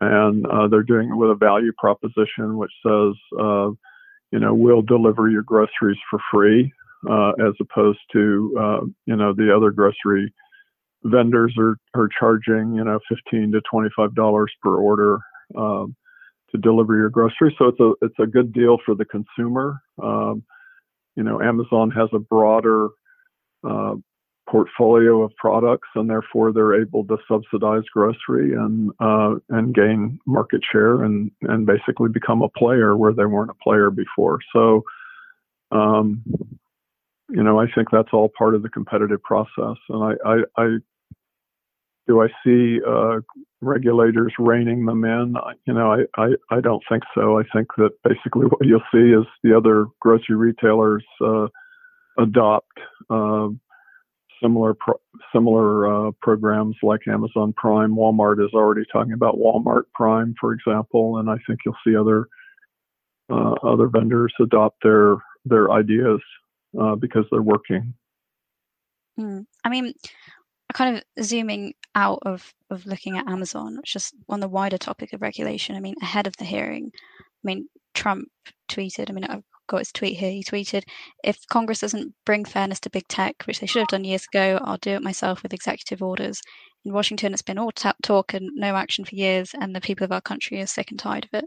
and 0.00 0.46
uh, 0.46 0.68
they're 0.68 0.82
doing 0.82 1.10
it 1.10 1.16
with 1.16 1.30
a 1.30 1.34
value 1.34 1.72
proposition 1.76 2.56
which 2.56 2.72
says, 2.84 3.14
uh, 3.38 3.70
you 4.32 4.38
know, 4.38 4.54
we'll 4.54 4.82
deliver 4.82 5.28
your 5.28 5.42
groceries 5.42 5.98
for 6.08 6.20
free, 6.32 6.72
uh, 7.10 7.30
as 7.30 7.54
opposed 7.60 7.98
to, 8.12 8.56
uh, 8.58 8.80
you 9.06 9.16
know, 9.16 9.32
the 9.32 9.54
other 9.54 9.70
grocery 9.70 10.32
vendors 11.04 11.54
are, 11.58 11.76
are 11.94 12.08
charging, 12.18 12.74
you 12.74 12.84
know, 12.84 12.98
15 13.08 13.52
to 13.52 13.60
$25 13.72 14.46
per 14.62 14.76
order, 14.76 15.18
um, 15.56 15.94
to 16.50 16.58
deliver 16.58 16.96
your 16.96 17.10
groceries. 17.10 17.54
So 17.58 17.66
it's 17.66 17.80
a, 17.80 17.92
it's 18.02 18.18
a 18.18 18.26
good 18.26 18.52
deal 18.52 18.78
for 18.84 18.94
the 18.94 19.04
consumer. 19.04 19.80
Um, 20.02 20.42
you 21.16 21.22
know, 21.22 21.40
Amazon 21.40 21.90
has 21.92 22.08
a 22.12 22.18
broader, 22.18 22.88
uh, 23.68 23.94
portfolio 24.50 25.22
of 25.22 25.34
products, 25.36 25.88
and 25.94 26.10
therefore 26.10 26.52
they're 26.52 26.80
able 26.80 27.04
to 27.06 27.16
subsidize 27.28 27.84
grocery 27.92 28.54
and 28.54 28.90
uh, 29.00 29.36
and 29.50 29.74
gain 29.74 30.18
market 30.26 30.60
share 30.70 31.04
and 31.04 31.30
and 31.42 31.66
basically 31.66 32.08
become 32.08 32.42
a 32.42 32.48
player 32.48 32.96
where 32.96 33.12
they 33.12 33.24
weren't 33.24 33.50
a 33.50 33.62
player 33.62 33.90
before. 33.90 34.40
So, 34.52 34.82
um, 35.70 36.24
you 37.28 37.42
know, 37.42 37.60
I 37.60 37.66
think 37.72 37.88
that's 37.92 38.12
all 38.12 38.30
part 38.36 38.54
of 38.54 38.62
the 38.62 38.68
competitive 38.68 39.22
process. 39.22 39.76
And 39.88 40.18
I, 40.24 40.28
I, 40.28 40.36
I 40.56 40.76
do 42.10 42.22
I 42.22 42.26
see 42.44 42.80
uh, 42.84 43.20
regulators 43.60 44.32
reining 44.40 44.84
them 44.84 45.04
in? 45.04 45.36
You 45.64 45.74
know, 45.74 45.92
I, 45.92 46.20
I, 46.20 46.30
I 46.50 46.60
don't 46.60 46.82
think 46.88 47.04
so. 47.14 47.38
I 47.38 47.44
think 47.54 47.68
that 47.76 47.90
basically 48.02 48.46
what 48.46 48.66
you'll 48.66 48.80
see 48.92 49.12
is 49.12 49.24
the 49.44 49.56
other 49.56 49.86
grocery 50.00 50.34
retailers 50.34 51.04
uh, 51.24 51.46
adopt 52.18 52.72
uh, 53.10 53.46
similar 54.42 54.74
pro- 54.74 55.00
similar 55.32 56.08
uh, 56.08 56.10
programs 56.20 56.74
like 56.82 57.06
Amazon 57.06 57.52
Prime. 57.56 57.94
Walmart 57.94 58.44
is 58.44 58.52
already 58.54 58.82
talking 58.92 59.12
about 59.12 59.36
Walmart 59.36 59.84
Prime, 59.94 60.34
for 60.40 60.52
example, 60.52 61.18
and 61.18 61.30
I 61.30 61.36
think 61.46 61.60
you'll 61.64 61.76
see 61.86 61.94
other 61.96 62.26
uh, 63.30 63.54
other 63.62 63.86
vendors 63.86 64.34
adopt 64.40 64.82
their 64.82 65.14
their 65.44 65.70
ideas 65.70 66.18
uh, 66.80 66.96
because 66.96 67.24
they're 67.30 67.40
working. 67.40 67.94
Mm. 69.16 69.46
I 69.64 69.68
mean, 69.68 69.92
kind 70.72 70.96
of 70.96 71.24
zooming 71.24 71.74
out 71.94 72.20
of 72.22 72.52
of 72.70 72.86
looking 72.86 73.18
at 73.18 73.28
Amazon, 73.28 73.80
just 73.84 74.14
on 74.28 74.40
the 74.40 74.48
wider 74.48 74.78
topic 74.78 75.12
of 75.12 75.22
regulation. 75.22 75.76
I 75.76 75.80
mean, 75.80 75.94
ahead 76.02 76.26
of 76.26 76.36
the 76.36 76.44
hearing, 76.44 76.92
I 76.94 77.44
mean, 77.44 77.68
Trump 77.94 78.28
tweeted. 78.68 79.10
I 79.10 79.12
mean, 79.12 79.24
I've 79.24 79.44
got 79.66 79.78
his 79.78 79.92
tweet 79.92 80.18
here. 80.18 80.30
He 80.30 80.44
tweeted, 80.44 80.84
"If 81.24 81.46
Congress 81.48 81.80
doesn't 81.80 82.14
bring 82.24 82.44
fairness 82.44 82.80
to 82.80 82.90
big 82.90 83.08
tech, 83.08 83.42
which 83.44 83.60
they 83.60 83.66
should 83.66 83.80
have 83.80 83.88
done 83.88 84.04
years 84.04 84.26
ago, 84.32 84.60
I'll 84.62 84.78
do 84.78 84.90
it 84.90 85.02
myself 85.02 85.42
with 85.42 85.54
executive 85.54 86.02
orders." 86.02 86.40
In 86.84 86.92
Washington, 86.92 87.32
it's 87.32 87.42
been 87.42 87.58
all 87.58 87.72
talk 87.72 88.34
and 88.34 88.50
no 88.54 88.74
action 88.76 89.04
for 89.04 89.14
years, 89.14 89.54
and 89.60 89.74
the 89.74 89.80
people 89.80 90.04
of 90.04 90.12
our 90.12 90.20
country 90.20 90.60
are 90.60 90.66
sick 90.66 90.90
and 90.90 90.98
tired 90.98 91.24
of 91.26 91.34
it. 91.34 91.44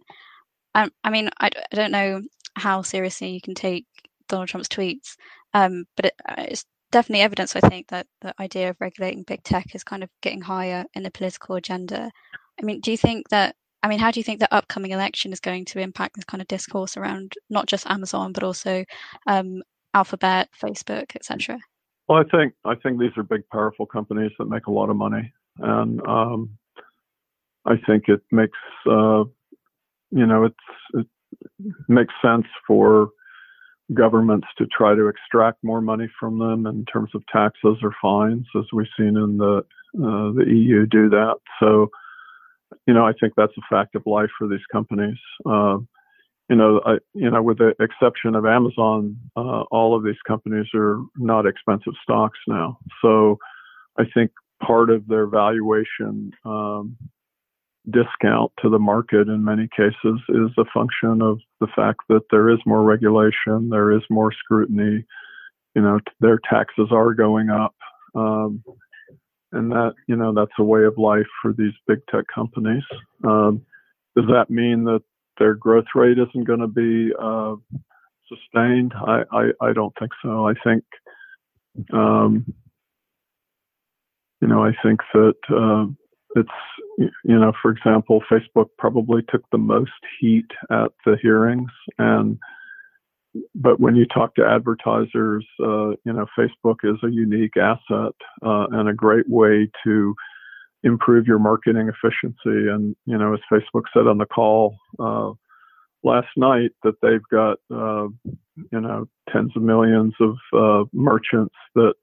Um, 0.75 0.91
I 1.03 1.09
mean, 1.09 1.29
I, 1.39 1.47
I, 1.47 1.75
don't 1.75 1.91
know 1.91 2.21
how 2.55 2.81
seriously 2.81 3.29
you 3.29 3.41
can 3.41 3.53
take 3.55 3.85
Donald 4.27 4.49
Trump's 4.49 4.67
tweets, 4.67 5.15
um, 5.53 5.85
but 5.95 6.05
it, 6.05 6.13
uh, 6.27 6.45
it's 6.47 6.65
definitely 6.93 7.23
evidence, 7.23 7.55
I 7.55 7.59
think, 7.59 7.87
that 7.89 8.07
the 8.21 8.33
idea 8.39 8.69
of 8.69 8.77
regulating 8.79 9.23
big 9.23 9.43
tech 9.43 9.75
is 9.75 9.83
kind 9.83 10.03
of 10.03 10.09
getting 10.21 10.41
higher 10.41 10.85
in 10.93 11.03
the 11.03 11.11
political 11.11 11.55
agenda. 11.55 12.11
I 12.59 12.63
mean, 12.63 12.79
do 12.79 12.91
you 12.91 12.97
think 12.97 13.29
that 13.29 13.55
I 13.81 13.89
mean, 13.89 13.99
how 13.99 14.11
do 14.11 14.19
you 14.21 14.23
think 14.23 14.39
the 14.39 14.53
upcoming 14.53 14.91
election 14.91 15.33
is 15.33 15.41
going 15.41 15.65
to 15.65 15.79
impact 15.79 16.15
this 16.15 16.23
kind 16.23 16.41
of 16.41 16.47
discourse 16.47 16.95
around 16.95 17.33
not 17.49 17.67
just 17.67 17.85
Amazon 17.87 18.31
but 18.31 18.41
also 18.41 18.85
um, 19.27 19.61
Alphabet, 19.93 20.47
Facebook, 20.57 21.17
etc.? 21.17 21.59
Well, 22.07 22.19
I 22.19 22.23
think 22.35 22.53
I 22.63 22.75
think 22.75 22.99
these 22.99 23.11
are 23.17 23.23
big, 23.23 23.41
powerful 23.51 23.85
companies 23.85 24.31
that 24.39 24.45
make 24.45 24.67
a 24.67 24.71
lot 24.71 24.89
of 24.89 24.95
money, 24.95 25.33
and 25.59 26.05
um, 26.07 26.49
I 27.65 27.75
think 27.85 28.07
it 28.07 28.21
makes 28.31 28.57
uh, 28.89 29.23
you 30.11 30.25
know 30.25 30.45
it's 30.45 30.55
it 30.93 31.07
makes 31.87 32.13
sense 32.21 32.45
for 32.65 33.09
governments 33.93 34.47
to 34.57 34.65
try 34.67 34.95
to 34.95 35.07
extract 35.07 35.63
more 35.63 35.81
money 35.81 36.07
from 36.19 36.39
them 36.39 36.65
in 36.65 36.85
terms 36.85 37.11
of 37.13 37.23
taxes 37.31 37.77
or 37.81 37.93
fines, 38.01 38.45
as 38.57 38.65
we've 38.73 38.87
seen 38.97 39.17
in 39.17 39.37
the 39.37 39.63
uh, 39.95 40.31
the 40.33 40.45
EU 40.47 40.85
do 40.85 41.09
that. 41.09 41.35
So 41.59 41.89
you 42.87 42.93
know, 42.93 43.05
I 43.05 43.13
think 43.19 43.33
that's 43.35 43.53
a 43.57 43.61
fact 43.69 43.95
of 43.95 44.03
life 44.05 44.29
for 44.37 44.47
these 44.47 44.65
companies. 44.71 45.17
Uh, 45.45 45.77
you 46.49 46.55
know, 46.57 46.81
I, 46.85 46.97
you 47.13 47.29
know, 47.29 47.41
with 47.41 47.59
the 47.59 47.73
exception 47.79 48.35
of 48.35 48.45
Amazon, 48.45 49.17
uh, 49.35 49.63
all 49.71 49.95
of 49.95 50.03
these 50.03 50.21
companies 50.27 50.67
are 50.73 50.99
not 51.17 51.45
expensive 51.45 51.93
stocks 52.03 52.39
now. 52.47 52.77
So, 53.01 53.37
I 53.97 54.03
think 54.13 54.31
part 54.61 54.89
of 54.89 55.07
their 55.07 55.27
valuation 55.27 56.31
um, 56.45 56.97
discount 57.89 58.51
to 58.61 58.69
the 58.69 58.79
market 58.79 59.27
in 59.27 59.43
many 59.43 59.67
cases 59.75 60.19
is 60.29 60.51
a 60.57 60.65
function 60.73 61.21
of 61.21 61.39
the 61.59 61.67
fact 61.75 61.99
that 62.09 62.23
there 62.31 62.49
is 62.49 62.59
more 62.65 62.83
regulation, 62.83 63.69
there 63.69 63.91
is 63.91 64.03
more 64.09 64.31
scrutiny. 64.31 65.03
You 65.75 65.81
know, 65.81 65.99
their 66.19 66.39
taxes 66.49 66.89
are 66.91 67.13
going 67.13 67.49
up. 67.49 67.75
Um, 68.15 68.63
and 69.53 69.71
that 69.71 69.93
you 70.07 70.15
know 70.15 70.33
that's 70.33 70.51
a 70.59 70.63
way 70.63 70.83
of 70.83 70.97
life 70.97 71.27
for 71.41 71.53
these 71.53 71.73
big 71.87 71.99
tech 72.11 72.25
companies. 72.33 72.83
Um, 73.23 73.61
does 74.15 74.25
that 74.27 74.49
mean 74.49 74.83
that 74.85 75.01
their 75.39 75.53
growth 75.53 75.85
rate 75.95 76.17
isn't 76.17 76.43
going 76.43 76.59
to 76.59 76.67
be 76.67 77.11
uh, 77.19 77.55
sustained? 78.27 78.93
I, 78.95 79.23
I, 79.31 79.43
I 79.61 79.73
don't 79.73 79.93
think 79.97 80.11
so. 80.23 80.47
I 80.47 80.53
think 80.63 80.83
um, 81.93 82.45
you 84.41 84.47
know 84.47 84.63
I 84.63 84.71
think 84.83 85.01
that 85.13 85.35
uh, 85.49 85.85
it's 86.35 86.49
you 86.97 87.39
know 87.39 87.53
for 87.61 87.71
example 87.71 88.21
Facebook 88.31 88.67
probably 88.77 89.21
took 89.29 89.43
the 89.51 89.57
most 89.57 89.91
heat 90.19 90.47
at 90.71 90.91
the 91.05 91.17
hearings 91.21 91.71
and 91.97 92.37
but 93.55 93.79
when 93.79 93.95
you 93.95 94.05
talk 94.05 94.35
to 94.35 94.45
advertisers, 94.45 95.45
uh, 95.59 95.89
you 96.05 96.13
know, 96.13 96.25
Facebook 96.37 96.77
is 96.83 96.97
a 97.03 97.09
unique 97.11 97.57
asset 97.57 98.13
uh, 98.45 98.67
and 98.71 98.89
a 98.89 98.93
great 98.93 99.27
way 99.27 99.69
to 99.83 100.15
improve 100.83 101.25
your 101.25 101.39
marketing 101.39 101.89
efficiency. 101.89 102.69
And 102.69 102.95
you 103.05 103.17
know, 103.17 103.33
as 103.33 103.39
Facebook 103.51 103.83
said 103.93 104.07
on 104.07 104.17
the 104.17 104.25
call 104.25 104.77
uh, 104.99 105.31
last 106.03 106.27
night, 106.37 106.71
that 106.83 106.95
they've 107.01 107.27
got 107.31 107.57
uh, 107.73 108.07
you 108.71 108.81
know 108.81 109.07
tens 109.31 109.51
of 109.55 109.63
millions 109.63 110.13
of 110.19 110.35
uh, 110.53 110.85
merchants 110.93 111.55
that 111.75 111.93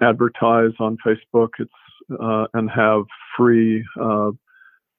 advertise 0.00 0.72
on 0.80 0.96
Facebook. 1.06 1.50
It's 1.58 1.70
uh, 2.10 2.46
and 2.54 2.70
have 2.70 3.04
free 3.36 3.84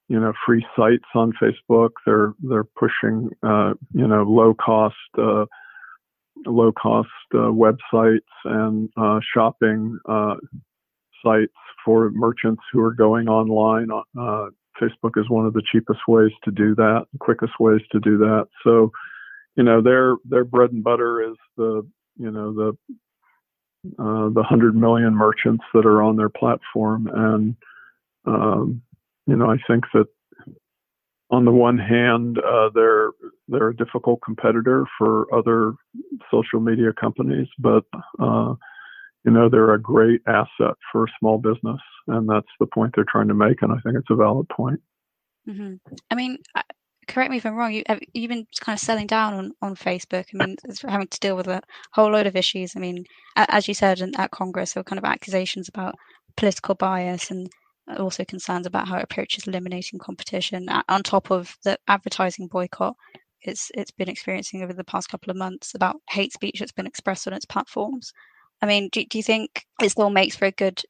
you 0.10 0.20
know 0.20 0.34
free 0.46 0.66
sites 0.76 1.06
on 1.16 1.34
Facebook. 1.42 1.92
They're 2.06 2.34
they're 2.42 2.64
pushing 2.64 3.30
uh, 3.44 3.74
you 3.94 4.08
know 4.08 4.24
low 4.24 4.54
cost 4.54 4.96
uh, 5.18 5.46
low 6.46 6.72
cost 6.72 7.10
uh, 7.34 7.52
websites 7.52 8.20
and 8.46 8.90
uh, 8.98 9.20
shopping 9.34 10.00
uh, 10.08 10.36
sites 11.24 11.54
for 11.84 12.10
merchants 12.12 12.62
who 12.72 12.82
are 12.82 12.94
going 12.94 13.28
online. 13.28 13.90
Uh, 13.92 14.50
Facebook 14.82 15.18
is 15.18 15.30
one 15.30 15.46
of 15.46 15.54
the 15.54 15.64
cheapest 15.72 16.02
ways 16.08 16.32
to 16.44 16.52
do 16.52 16.76
that, 16.76 17.06
the 17.12 17.20
quickest 17.20 17.54
ways 17.60 17.82
to 17.92 18.00
do 18.00 18.18
that. 18.18 18.48
So 18.64 18.92
you 19.56 19.64
know 19.64 19.82
their 19.82 20.16
their 20.24 20.46
bread 20.46 20.72
and 20.72 20.84
butter 20.84 21.22
is 21.22 21.36
the 21.58 21.86
you 22.18 22.32
know 22.32 22.54
the 22.54 22.78
the 23.98 24.44
hundred 24.44 24.76
million 24.76 25.14
merchants 25.16 25.64
that 25.74 25.86
are 25.86 26.02
on 26.02 26.16
their 26.16 26.30
platform 26.30 27.08
and 27.14 27.56
um, 28.28 28.82
you 29.26 29.36
know, 29.36 29.50
I 29.50 29.58
think 29.68 29.86
that 29.94 30.08
on 31.30 31.46
the 31.46 31.52
one 31.52 31.78
hand, 31.78 32.40
uh, 32.40 32.70
they're 32.74 33.12
they're 33.48 33.70
a 33.70 33.76
difficult 33.76 34.22
competitor 34.24 34.86
for 34.98 35.34
other 35.34 35.74
social 36.32 36.60
media 36.60 36.94
companies, 37.00 37.48
but 37.60 37.84
uh, 38.20 38.54
you 39.26 39.32
know 39.32 39.50
they're 39.50 39.74
a 39.74 39.82
great 39.82 40.22
asset 40.28 40.76
for 40.92 41.08
small 41.20 41.38
business, 41.38 41.82
and 42.08 42.30
that's 42.30 42.48
the 42.60 42.68
point 42.68 42.94
they're 42.96 43.06
trying 43.10 43.28
to 43.28 43.34
make, 43.34 43.62
and 43.62 43.72
I 43.72 43.78
think 43.84 43.98
it's 43.98 44.10
a 44.10 44.16
valid 44.16 44.48
point. 44.50 44.80
Mm-hmm. 45.48 45.76
I 46.12 46.16
mean, 46.16 46.38
correct 47.08 47.32
me 47.32 47.38
if 47.38 47.46
I'm 47.46 47.56
wrong. 47.56 47.74
You 47.74 47.84
have 47.88 48.00
you 48.14 48.28
been 48.28 48.48
kind 48.60 48.76
of 48.76 48.80
selling 48.80 49.08
down 49.08 49.34
on, 49.34 49.52
on 49.62 49.76
Facebook. 49.76 50.26
I 50.34 50.46
mean, 50.46 50.58
having 50.88 51.08
to 51.08 51.20
deal 51.20 51.36
with 51.36 51.48
a 51.48 51.62
whole 51.92 52.12
load 52.12 52.28
of 52.28 52.36
issues. 52.36 52.74
I 52.76 52.80
mean, 52.80 53.06
as 53.36 53.68
you 53.68 53.74
said 53.74 54.02
at 54.18 54.32
Congress, 54.32 54.74
there 54.74 54.82
were 54.82 54.86
kind 54.86 55.00
of 55.00 55.06
accusations 55.06 55.70
about 55.70 55.96
political 56.36 56.76
bias 56.76 57.32
and 57.32 57.50
also 57.98 58.26
concerns 58.26 58.68
about 58.68 58.88
how 58.88 58.98
it 58.98 59.04
approaches 59.04 59.48
eliminating 59.48 60.00
competition 60.00 60.68
on 60.90 61.04
top 61.04 61.32
of 61.32 61.58
the 61.64 61.78
advertising 61.88 62.48
boycott 62.48 62.96
it's 63.42 63.72
it's 63.74 63.92
been 63.92 64.10
experiencing 64.10 64.64
over 64.64 64.74
the 64.74 64.84
past 64.84 65.10
couple 65.10 65.32
of 65.32 65.38
months 65.38 65.74
about 65.76 65.98
hate 66.10 66.34
speech 66.34 66.60
that's 66.60 66.72
been 66.72 66.88
expressed 66.88 67.28
on 67.28 67.34
its 67.34 67.46
platforms. 67.46 68.14
I 68.62 68.66
mean, 68.66 68.90
do, 68.92 69.06
do 69.06 69.18
you 69.18 69.24
think 69.24 69.66
it 69.82 69.92
still 69.92 70.10
makes 70.10 70.36
for 70.36 70.46
a 70.46 70.52
good 70.52 70.82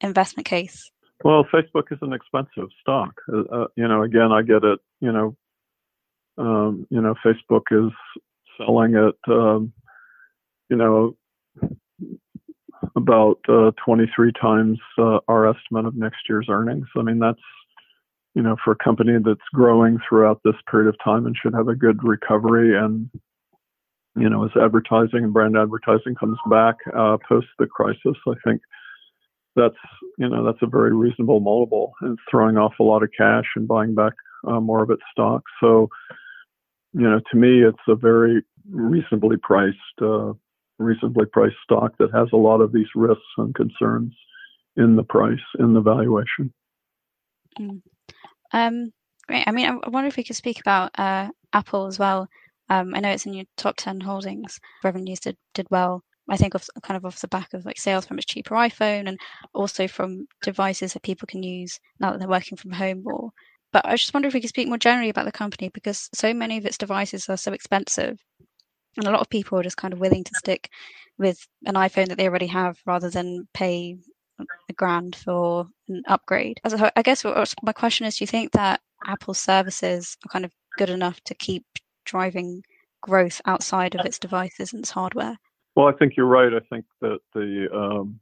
investment 0.00 0.46
case? 0.46 0.90
Well, 1.24 1.44
Facebook 1.52 1.90
is 1.90 1.98
an 2.02 2.12
expensive 2.12 2.68
stock. 2.80 3.10
Uh, 3.32 3.40
uh, 3.52 3.66
you 3.76 3.88
know, 3.88 4.02
again, 4.02 4.30
I 4.30 4.42
get 4.42 4.62
it. 4.62 4.78
You 5.00 5.12
know, 5.12 5.36
um, 6.38 6.86
you 6.90 7.00
know, 7.00 7.14
Facebook 7.24 7.62
is 7.70 7.92
selling 8.56 8.94
at, 8.94 9.32
um, 9.32 9.72
you 10.70 10.76
know, 10.76 11.16
about 12.96 13.38
uh, 13.48 13.72
23 13.84 14.32
times 14.40 14.78
uh, 14.98 15.18
our 15.28 15.48
estimate 15.48 15.86
of 15.86 15.96
next 15.96 16.18
year's 16.28 16.46
earnings. 16.48 16.86
I 16.96 17.02
mean, 17.02 17.18
that's, 17.18 17.40
you 18.34 18.42
know, 18.42 18.56
for 18.64 18.72
a 18.72 18.84
company 18.84 19.14
that's 19.24 19.40
growing 19.52 19.98
throughout 20.08 20.40
this 20.44 20.54
period 20.70 20.88
of 20.88 20.96
time 21.02 21.26
and 21.26 21.36
should 21.36 21.54
have 21.54 21.68
a 21.68 21.74
good 21.74 21.98
recovery. 22.04 22.78
And, 22.78 23.10
you 24.16 24.28
know, 24.28 24.44
as 24.44 24.50
advertising 24.60 25.24
and 25.24 25.32
brand 25.32 25.56
advertising 25.56 26.14
comes 26.14 26.38
back 26.48 26.76
uh, 26.96 27.18
post 27.28 27.48
the 27.58 27.66
crisis, 27.66 28.16
I 28.26 28.34
think 28.44 28.60
that's 29.58 29.74
you 30.18 30.28
know 30.28 30.44
that's 30.44 30.62
a 30.62 30.66
very 30.66 30.94
reasonable 30.94 31.40
multiple 31.40 31.92
and 32.00 32.18
throwing 32.30 32.56
off 32.56 32.74
a 32.78 32.84
lot 32.84 33.02
of 33.02 33.10
cash 33.16 33.44
and 33.56 33.66
buying 33.66 33.94
back 33.94 34.12
uh, 34.46 34.60
more 34.60 34.82
of 34.82 34.90
its 34.90 35.02
stock. 35.10 35.42
So 35.60 35.88
you 36.92 37.02
know 37.02 37.20
to 37.30 37.36
me 37.36 37.62
it's 37.62 37.78
a 37.88 37.94
very 37.94 38.42
reasonably 38.70 39.36
priced 39.36 39.76
uh, 40.02 40.32
reasonably 40.78 41.26
priced 41.26 41.56
stock 41.64 41.92
that 41.98 42.14
has 42.14 42.28
a 42.32 42.36
lot 42.36 42.60
of 42.60 42.72
these 42.72 42.88
risks 42.94 43.22
and 43.36 43.54
concerns 43.54 44.14
in 44.76 44.96
the 44.96 45.02
price 45.02 45.38
in 45.58 45.74
the 45.74 45.80
valuation. 45.80 46.52
Mm. 47.58 47.82
Um, 48.52 48.92
I 49.28 49.50
mean, 49.50 49.80
I 49.84 49.88
wonder 49.88 50.08
if 50.08 50.16
we 50.16 50.24
could 50.24 50.36
speak 50.36 50.60
about 50.60 50.98
uh, 50.98 51.28
Apple 51.52 51.86
as 51.86 51.98
well. 51.98 52.28
Um, 52.70 52.94
I 52.94 53.00
know 53.00 53.10
it's 53.10 53.26
in 53.26 53.34
your 53.34 53.44
top 53.56 53.76
ten 53.76 54.00
holdings. 54.00 54.58
Revenues 54.84 55.20
did 55.20 55.36
did 55.54 55.66
well 55.70 56.02
I 56.28 56.36
think 56.36 56.54
of 56.54 56.68
kind 56.82 56.96
of 56.96 57.04
off 57.04 57.20
the 57.20 57.28
back 57.28 57.54
of 57.54 57.64
like 57.64 57.78
sales 57.78 58.06
from 58.06 58.18
its 58.18 58.26
cheaper 58.26 58.54
iPhone 58.54 59.08
and 59.08 59.18
also 59.54 59.88
from 59.88 60.26
devices 60.42 60.92
that 60.92 61.02
people 61.02 61.26
can 61.26 61.42
use 61.42 61.80
now 62.00 62.10
that 62.10 62.18
they're 62.18 62.28
working 62.28 62.58
from 62.58 62.72
home 62.72 63.02
more. 63.02 63.30
But 63.72 63.86
I 63.86 63.96
just 63.96 64.14
wonder 64.14 64.28
if 64.28 64.34
we 64.34 64.40
could 64.40 64.48
speak 64.48 64.68
more 64.68 64.78
generally 64.78 65.10
about 65.10 65.26
the 65.26 65.32
company 65.32 65.70
because 65.72 66.08
so 66.14 66.32
many 66.32 66.56
of 66.56 66.64
its 66.64 66.78
devices 66.78 67.28
are 67.28 67.36
so 67.36 67.52
expensive. 67.52 68.18
And 68.96 69.06
a 69.06 69.10
lot 69.10 69.20
of 69.20 69.28
people 69.28 69.58
are 69.58 69.62
just 69.62 69.76
kind 69.76 69.92
of 69.92 70.00
willing 70.00 70.24
to 70.24 70.34
stick 70.34 70.70
with 71.18 71.46
an 71.66 71.74
iPhone 71.74 72.08
that 72.08 72.16
they 72.16 72.26
already 72.26 72.46
have 72.46 72.78
rather 72.86 73.10
than 73.10 73.46
pay 73.52 73.96
a 74.68 74.72
grand 74.72 75.16
for 75.16 75.68
an 75.88 76.02
upgrade. 76.08 76.60
As 76.64 76.74
I 76.74 77.02
guess 77.02 77.24
my 77.62 77.72
question 77.72 78.06
is 78.06 78.16
do 78.16 78.22
you 78.22 78.26
think 78.26 78.52
that 78.52 78.80
Apple's 79.06 79.38
services 79.38 80.16
are 80.24 80.28
kind 80.30 80.44
of 80.44 80.52
good 80.76 80.90
enough 80.90 81.20
to 81.24 81.34
keep 81.34 81.64
driving 82.04 82.62
growth 83.00 83.40
outside 83.46 83.94
of 83.94 84.06
its 84.06 84.18
devices 84.18 84.72
and 84.72 84.80
its 84.80 84.90
hardware? 84.90 85.36
Well, 85.74 85.86
I 85.86 85.92
think 85.92 86.16
you're 86.16 86.26
right. 86.26 86.52
I 86.52 86.60
think 86.70 86.84
that 87.00 87.18
the 87.34 87.68
um, 87.72 88.18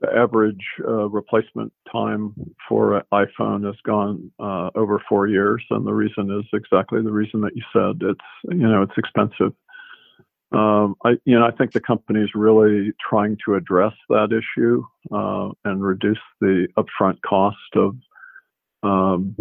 the 0.00 0.08
average 0.16 0.64
uh, 0.86 1.08
replacement 1.08 1.72
time 1.90 2.34
for 2.68 2.96
an 2.96 3.02
iPhone 3.12 3.64
has 3.66 3.76
gone 3.84 4.30
uh, 4.40 4.70
over 4.74 5.02
four 5.08 5.26
years, 5.26 5.62
and 5.70 5.86
the 5.86 5.92
reason 5.92 6.30
is 6.38 6.46
exactly 6.52 7.02
the 7.02 7.12
reason 7.12 7.40
that 7.42 7.54
you 7.54 7.62
said. 7.72 8.08
It's 8.08 8.54
you 8.56 8.66
know 8.66 8.82
it's 8.82 8.96
expensive. 8.96 9.52
Um, 10.52 10.96
I 11.04 11.10
you 11.24 11.38
know 11.38 11.46
I 11.46 11.50
think 11.50 11.72
the 11.72 11.80
company 11.80 12.20
is 12.20 12.30
really 12.34 12.92
trying 13.08 13.36
to 13.44 13.54
address 13.54 13.92
that 14.08 14.30
issue 14.32 14.82
uh, 15.12 15.50
and 15.64 15.82
reduce 15.82 16.18
the 16.40 16.66
upfront 16.78 17.20
cost 17.22 17.56
of 17.76 17.96
um, 18.82 19.36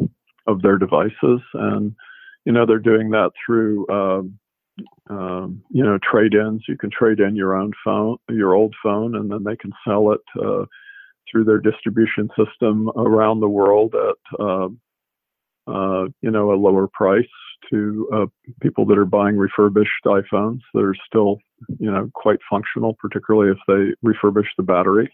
of 0.46 0.62
their 0.62 0.78
devices, 0.78 1.42
and 1.54 1.96
you 2.46 2.52
know 2.52 2.66
they're 2.66 2.80
doing 2.80 3.12
that 3.12 3.32
through 3.46 3.88
um, 3.90 4.38
um, 5.10 5.64
you 5.70 5.84
know, 5.84 5.98
trade-ins. 6.10 6.64
You 6.68 6.78
can 6.78 6.90
trade 6.90 7.20
in 7.20 7.36
your 7.36 7.56
own 7.56 7.72
phone, 7.84 8.18
your 8.30 8.54
old 8.54 8.76
phone, 8.82 9.16
and 9.16 9.32
then 9.32 9.44
they 9.44 9.56
can 9.56 9.72
sell 9.86 10.12
it 10.12 10.22
uh, 10.42 10.66
through 11.30 11.44
their 11.46 11.60
distribution 11.60 12.30
system 12.38 12.90
around 12.96 13.40
the 13.40 13.50
world 13.50 13.96
at, 13.96 14.40
uh, 14.40 14.68
uh, 15.68 16.06
you 16.22 16.32
know, 16.32 16.52
a 16.52 16.56
lower 16.56 16.88
price 16.88 17.26
to 17.72 18.10
uh, 18.14 18.26
people 18.62 18.86
that 18.86 18.98
are 18.98 19.06
buying 19.06 19.38
refurbished 19.38 20.06
iPhones 20.06 20.62
that 20.74 20.84
are 20.84 20.96
still, 21.06 21.38
you 21.80 21.92
know, 21.92 22.10
quite 22.14 22.40
functional, 22.50 22.96
particularly 23.00 23.52
if 23.52 23.58
they 23.68 24.08
refurbish 24.08 24.48
the 24.58 24.64
battery. 24.64 25.12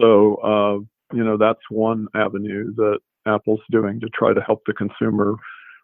So, 0.00 0.36
uh, 0.36 1.14
you 1.14 1.22
know, 1.22 1.36
that's 1.36 1.60
one 1.70 2.08
avenue 2.14 2.74
that 2.74 2.98
Apple's 3.26 3.60
doing 3.70 4.00
to 4.00 4.08
try 4.08 4.32
to 4.32 4.40
help 4.40 4.62
the 4.66 4.72
consumer 4.72 5.34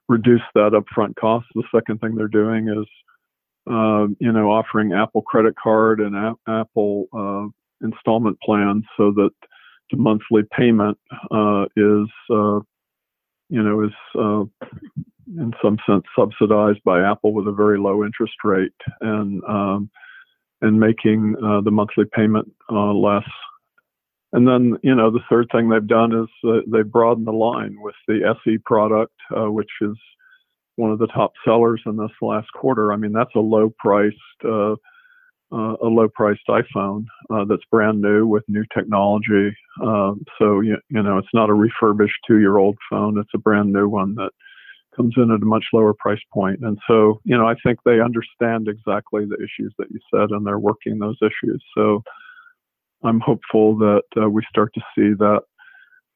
reduce 0.09 0.43
that 0.55 0.73
upfront 0.73 1.15
cost. 1.17 1.47
The 1.55 1.65
second 1.75 2.01
thing 2.01 2.15
they're 2.15 2.29
doing 2.29 2.69
is, 2.69 2.87
uh, 3.71 4.07
you 4.19 4.33
know, 4.33 4.51
offering 4.51 4.93
Apple 4.93 5.23
credit 5.23 5.55
card 5.63 6.01
and 6.01 6.17
a- 6.17 6.37
Apple 6.49 7.07
uh, 7.13 7.47
installment 7.87 8.39
plans 8.41 8.85
so 8.97 9.13
that 9.13 9.31
the 9.91 9.97
monthly 9.97 10.43
payment 10.57 10.99
uh, 11.31 11.65
is, 11.77 12.09
uh, 12.31 12.61
you 13.51 13.63
know, 13.63 13.85
is 13.85 13.93
uh, 14.19 14.45
in 15.41 15.53
some 15.63 15.79
sense 15.87 16.05
subsidized 16.17 16.83
by 16.85 17.03
Apple 17.03 17.33
with 17.33 17.47
a 17.47 17.53
very 17.53 17.79
low 17.79 18.05
interest 18.05 18.35
rate 18.45 18.73
and 19.01 19.43
um, 19.45 19.91
and 20.61 20.81
making 20.81 21.37
uh, 21.45 21.61
the 21.61 21.71
monthly 21.71 22.05
payment 22.13 22.51
less 22.71 23.29
and 24.33 24.47
then, 24.47 24.77
you 24.83 24.95
know, 24.95 25.11
the 25.11 25.25
third 25.31 25.47
thing 25.51 25.69
they've 25.69 25.87
done 25.87 26.13
is 26.13 26.29
uh, 26.49 26.61
they've 26.67 26.91
broadened 26.91 27.27
the 27.27 27.33
line 27.33 27.77
with 27.81 27.95
the 28.07 28.35
SE 28.45 28.59
product, 28.59 29.15
uh, 29.35 29.51
which 29.51 29.71
is 29.81 29.97
one 30.77 30.91
of 30.93 30.99
the 30.99 31.07
top 31.09 31.33
sellers 31.45 31.83
in 31.87 31.97
this 31.97 32.11
last 32.21 32.49
quarter. 32.55 32.93
I 32.93 32.97
mean, 32.97 33.13
that's 33.13 33.35
a 33.35 33.41
low 33.41 33.73
priced, 33.79 34.17
uh, 34.45 34.73
uh, 35.51 35.77
a 35.83 35.89
low 35.89 36.09
priced 36.15 36.47
iPhone 36.49 37.05
uh, 37.31 37.45
that's 37.49 37.63
brand 37.71 38.03
new 38.03 38.27
with 38.27 38.45
new 38.49 38.65
technology. 38.75 39.57
Um, 39.83 40.23
so, 40.39 40.61
you, 40.61 40.77
you 40.91 41.03
know, 41.03 41.17
it's 41.17 41.33
not 41.33 41.49
a 41.49 41.55
refurbished 41.55 42.19
two 42.27 42.39
year 42.39 42.59
old 42.59 42.77
phone. 42.91 43.19
It's 43.19 43.31
a 43.35 43.39
brand 43.39 43.73
new 43.73 43.89
one 43.89 44.15
that 44.17 44.31
comes 44.95 45.15
in 45.17 45.31
at 45.31 45.43
a 45.43 45.47
much 45.47 45.65
lower 45.73 45.95
price 45.95 46.21
point. 46.35 46.59
And 46.61 46.79
so, 46.87 47.21
you 47.25 47.37
know, 47.37 47.47
I 47.47 47.55
think 47.65 47.79
they 47.85 48.01
understand 48.01 48.69
exactly 48.69 49.25
the 49.25 49.37
issues 49.37 49.73
that 49.79 49.89
you 49.91 50.01
said 50.13 50.31
and 50.31 50.47
they're 50.47 50.59
working 50.59 50.99
those 50.99 51.19
issues. 51.23 51.65
So, 51.75 52.03
I'm 53.05 53.21
hopeful 53.21 53.77
that 53.79 54.03
uh, 54.21 54.29
we 54.29 54.43
start 54.49 54.75
to 54.75 54.81
see 54.95 55.15
that 55.19 55.41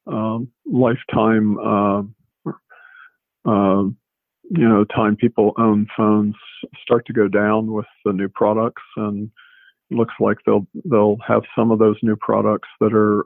um, 0.07 0.49
lifetime, 0.65 1.57
uh, 1.57 2.01
uh, 3.45 3.83
you 4.49 4.67
know, 4.69 4.83
time 4.85 5.15
people 5.15 5.53
own 5.57 5.87
phones 5.95 6.35
start 6.81 7.05
to 7.07 7.13
go 7.13 7.27
down 7.27 7.71
with 7.71 7.85
the 8.05 8.11
new 8.11 8.27
products, 8.27 8.81
and 8.97 9.31
looks 9.89 10.13
like 10.19 10.37
they'll 10.45 10.67
they'll 10.85 11.17
have 11.25 11.43
some 11.55 11.71
of 11.71 11.79
those 11.79 11.97
new 12.03 12.15
products 12.17 12.67
that 12.81 12.93
are 12.93 13.25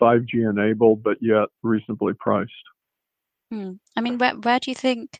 5G 0.00 0.46
uh, 0.46 0.50
enabled, 0.50 1.02
but 1.02 1.16
yet 1.20 1.48
reasonably 1.62 2.12
priced. 2.18 2.52
Hmm. 3.50 3.72
I 3.96 4.00
mean, 4.02 4.18
where 4.18 4.34
where 4.34 4.60
do 4.60 4.70
you 4.70 4.74
think 4.74 5.18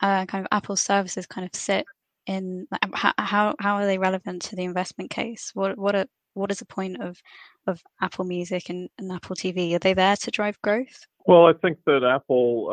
uh, 0.00 0.26
kind 0.26 0.44
of 0.44 0.48
Apple's 0.50 0.82
services 0.82 1.26
kind 1.26 1.46
of 1.46 1.54
sit 1.54 1.84
in 2.26 2.66
how 2.94 3.54
how 3.58 3.76
are 3.76 3.86
they 3.86 3.98
relevant 3.98 4.42
to 4.42 4.56
the 4.56 4.64
investment 4.64 5.10
case? 5.10 5.50
What 5.54 5.78
what 5.78 5.94
are 5.94 6.06
what 6.40 6.50
is 6.50 6.58
the 6.58 6.66
point 6.66 7.00
of 7.00 7.22
of 7.66 7.82
Apple 8.00 8.24
Music 8.24 8.68
and, 8.70 8.88
and 8.98 9.12
Apple 9.12 9.36
TV? 9.36 9.74
Are 9.74 9.78
they 9.78 9.94
there 9.94 10.16
to 10.16 10.30
drive 10.30 10.60
growth? 10.62 11.06
Well, 11.26 11.46
I 11.46 11.52
think 11.52 11.78
that 11.86 12.02
Apple, 12.02 12.68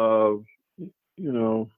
uh, 0.79 0.83
you 1.17 1.31
know, 1.31 1.69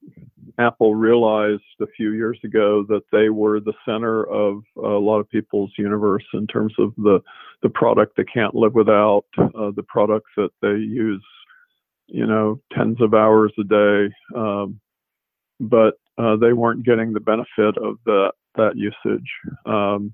Apple 0.60 0.96
realized 0.96 1.64
a 1.82 1.88
few 1.98 2.12
years 2.12 2.40
ago 2.44 2.86
that 2.90 3.02
they 3.12 3.30
were 3.30 3.60
the 3.60 3.74
center 3.86 4.24
of 4.26 4.62
a 4.78 4.82
lot 4.82 5.20
of 5.20 5.30
people's 5.30 5.72
universe 5.78 6.26
in 6.34 6.48
terms 6.48 6.74
of 6.78 6.94
the 6.98 7.20
the 7.62 7.70
product 7.70 8.16
they 8.16 8.24
can't 8.24 8.56
live 8.56 8.74
without, 8.74 9.26
uh, 9.38 9.72
the 9.76 9.84
products 9.86 10.32
that 10.38 10.52
they 10.62 10.70
use, 10.70 11.26
you 12.08 12.26
know, 12.26 12.62
tens 12.72 13.02
of 13.02 13.14
hours 13.14 13.52
a 13.60 13.64
day, 13.66 14.14
um, 14.34 14.80
but 15.60 15.96
uh, 16.18 16.38
they 16.38 16.54
weren't 16.54 16.86
getting 16.86 17.12
the 17.12 17.20
benefit 17.20 17.78
of 17.78 17.98
that 18.06 18.32
that 18.56 18.76
usage. 18.76 19.30
Um, 19.66 20.14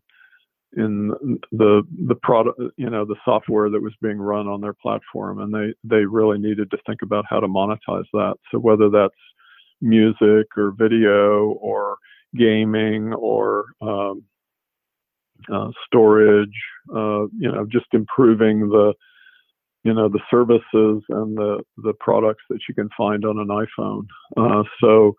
in 0.75 1.39
the 1.51 1.83
the 2.07 2.15
product 2.15 2.59
you 2.77 2.89
know 2.89 3.05
the 3.05 3.15
software 3.23 3.69
that 3.69 3.81
was 3.81 3.93
being 4.01 4.17
run 4.17 4.47
on 4.47 4.61
their 4.61 4.73
platform 4.73 5.39
and 5.39 5.53
they 5.53 5.73
they 5.83 6.05
really 6.05 6.37
needed 6.37 6.69
to 6.71 6.77
think 6.85 7.01
about 7.01 7.25
how 7.29 7.39
to 7.39 7.47
monetize 7.47 8.05
that. 8.13 8.35
So 8.51 8.59
whether 8.59 8.89
that's 8.89 9.13
music 9.81 10.47
or 10.57 10.73
video 10.77 11.57
or 11.61 11.97
gaming 12.35 13.13
or 13.13 13.65
um, 13.81 14.23
uh, 15.51 15.69
storage 15.85 16.57
uh, 16.93 17.25
you 17.37 17.51
know 17.51 17.65
just 17.71 17.87
improving 17.93 18.69
the 18.69 18.93
you 19.83 19.93
know 19.93 20.09
the 20.09 20.21
services 20.29 21.03
and 21.09 21.37
the 21.37 21.63
the 21.77 21.93
products 21.99 22.43
that 22.49 22.59
you 22.67 22.75
can 22.75 22.89
find 22.97 23.23
on 23.23 23.39
an 23.39 23.47
iphone. 23.47 24.05
Uh, 24.35 24.63
so 24.81 25.15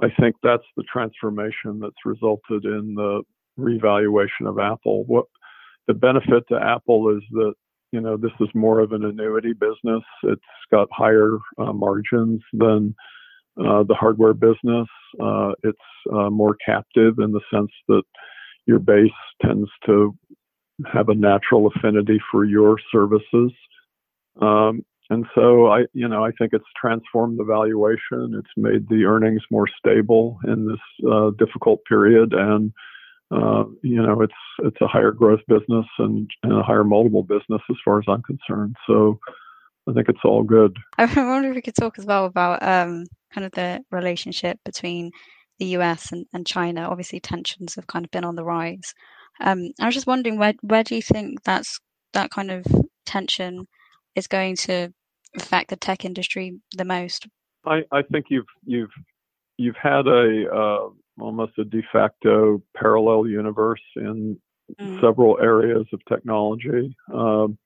I 0.00 0.08
think 0.20 0.36
that's 0.42 0.64
the 0.76 0.84
transformation 0.84 1.80
that's 1.80 2.04
resulted 2.04 2.64
in 2.64 2.94
the 2.94 3.22
revaluation 3.58 4.46
of 4.46 4.58
Apple. 4.58 5.04
What 5.04 5.26
the 5.86 5.94
benefit 5.94 6.44
to 6.48 6.58
Apple 6.62 7.16
is 7.16 7.22
that 7.32 7.54
you 7.92 8.00
know 8.00 8.16
this 8.16 8.32
is 8.40 8.48
more 8.54 8.80
of 8.80 8.92
an 8.92 9.04
annuity 9.04 9.52
business. 9.52 10.02
It's 10.22 10.42
got 10.70 10.88
higher 10.92 11.38
uh, 11.58 11.72
margins 11.72 12.42
than 12.52 12.94
uh, 13.58 13.82
the 13.82 13.94
hardware 13.94 14.34
business. 14.34 14.88
Uh, 15.20 15.52
it's 15.64 15.78
uh, 16.12 16.30
more 16.30 16.56
captive 16.64 17.18
in 17.18 17.32
the 17.32 17.40
sense 17.52 17.70
that 17.88 18.02
your 18.66 18.78
base 18.78 19.10
tends 19.42 19.68
to 19.86 20.14
have 20.92 21.08
a 21.08 21.14
natural 21.14 21.66
affinity 21.66 22.20
for 22.30 22.44
your 22.44 22.76
services. 22.92 23.52
Um, 24.40 24.84
and 25.10 25.24
so 25.34 25.68
I, 25.68 25.84
you 25.94 26.06
know, 26.06 26.24
I 26.24 26.30
think 26.32 26.52
it's 26.52 26.64
transformed 26.80 27.38
the 27.38 27.44
valuation. 27.44 28.34
It's 28.38 28.50
made 28.56 28.88
the 28.88 29.04
earnings 29.04 29.42
more 29.50 29.66
stable 29.78 30.38
in 30.46 30.68
this 30.68 31.10
uh, 31.10 31.30
difficult 31.38 31.80
period, 31.88 32.34
and 32.34 32.72
uh, 33.30 33.64
you 33.82 34.02
know, 34.02 34.22
it's 34.22 34.32
it's 34.60 34.80
a 34.80 34.86
higher 34.86 35.12
growth 35.12 35.40
business 35.48 35.86
and, 35.98 36.30
and 36.42 36.52
a 36.52 36.62
higher 36.62 36.84
multiple 36.84 37.22
business 37.22 37.60
as 37.70 37.76
far 37.84 37.98
as 37.98 38.04
I'm 38.08 38.22
concerned. 38.22 38.76
So 38.86 39.18
I 39.88 39.92
think 39.92 40.08
it's 40.08 40.24
all 40.24 40.42
good. 40.42 40.76
I 40.96 41.04
wonder 41.16 41.50
if 41.50 41.54
we 41.54 41.62
could 41.62 41.76
talk 41.76 41.98
as 41.98 42.06
well 42.06 42.24
about 42.24 42.62
um, 42.62 43.04
kind 43.32 43.44
of 43.44 43.52
the 43.52 43.80
relationship 43.90 44.58
between 44.64 45.10
the 45.58 45.66
US 45.76 46.12
and, 46.12 46.26
and 46.32 46.46
China. 46.46 46.88
Obviously, 46.88 47.20
tensions 47.20 47.74
have 47.74 47.86
kind 47.86 48.04
of 48.04 48.10
been 48.10 48.24
on 48.24 48.36
the 48.36 48.44
rise. 48.44 48.94
Um, 49.40 49.70
I 49.80 49.86
was 49.86 49.94
just 49.94 50.06
wondering 50.06 50.38
where 50.38 50.54
where 50.62 50.84
do 50.84 50.94
you 50.94 51.02
think 51.02 51.42
that's 51.44 51.78
that 52.14 52.30
kind 52.30 52.50
of 52.50 52.64
tension 53.04 53.66
is 54.14 54.26
going 54.26 54.56
to 54.56 54.88
affect 55.36 55.70
the 55.70 55.76
tech 55.76 56.04
industry 56.04 56.58
the 56.76 56.84
most? 56.84 57.26
I, 57.66 57.82
I 57.92 58.02
think 58.02 58.26
you've 58.30 58.46
you've 58.64 58.90
you've 59.58 59.76
had 59.76 60.06
a 60.06 60.46
uh, 60.50 60.88
almost 61.20 61.58
a 61.58 61.64
de 61.64 61.82
facto 61.92 62.62
parallel 62.76 63.26
universe 63.26 63.82
in 63.96 64.38
mm. 64.80 65.00
several 65.00 65.38
areas 65.40 65.86
of 65.92 66.00
technology. 66.08 66.94
Um, 67.12 67.58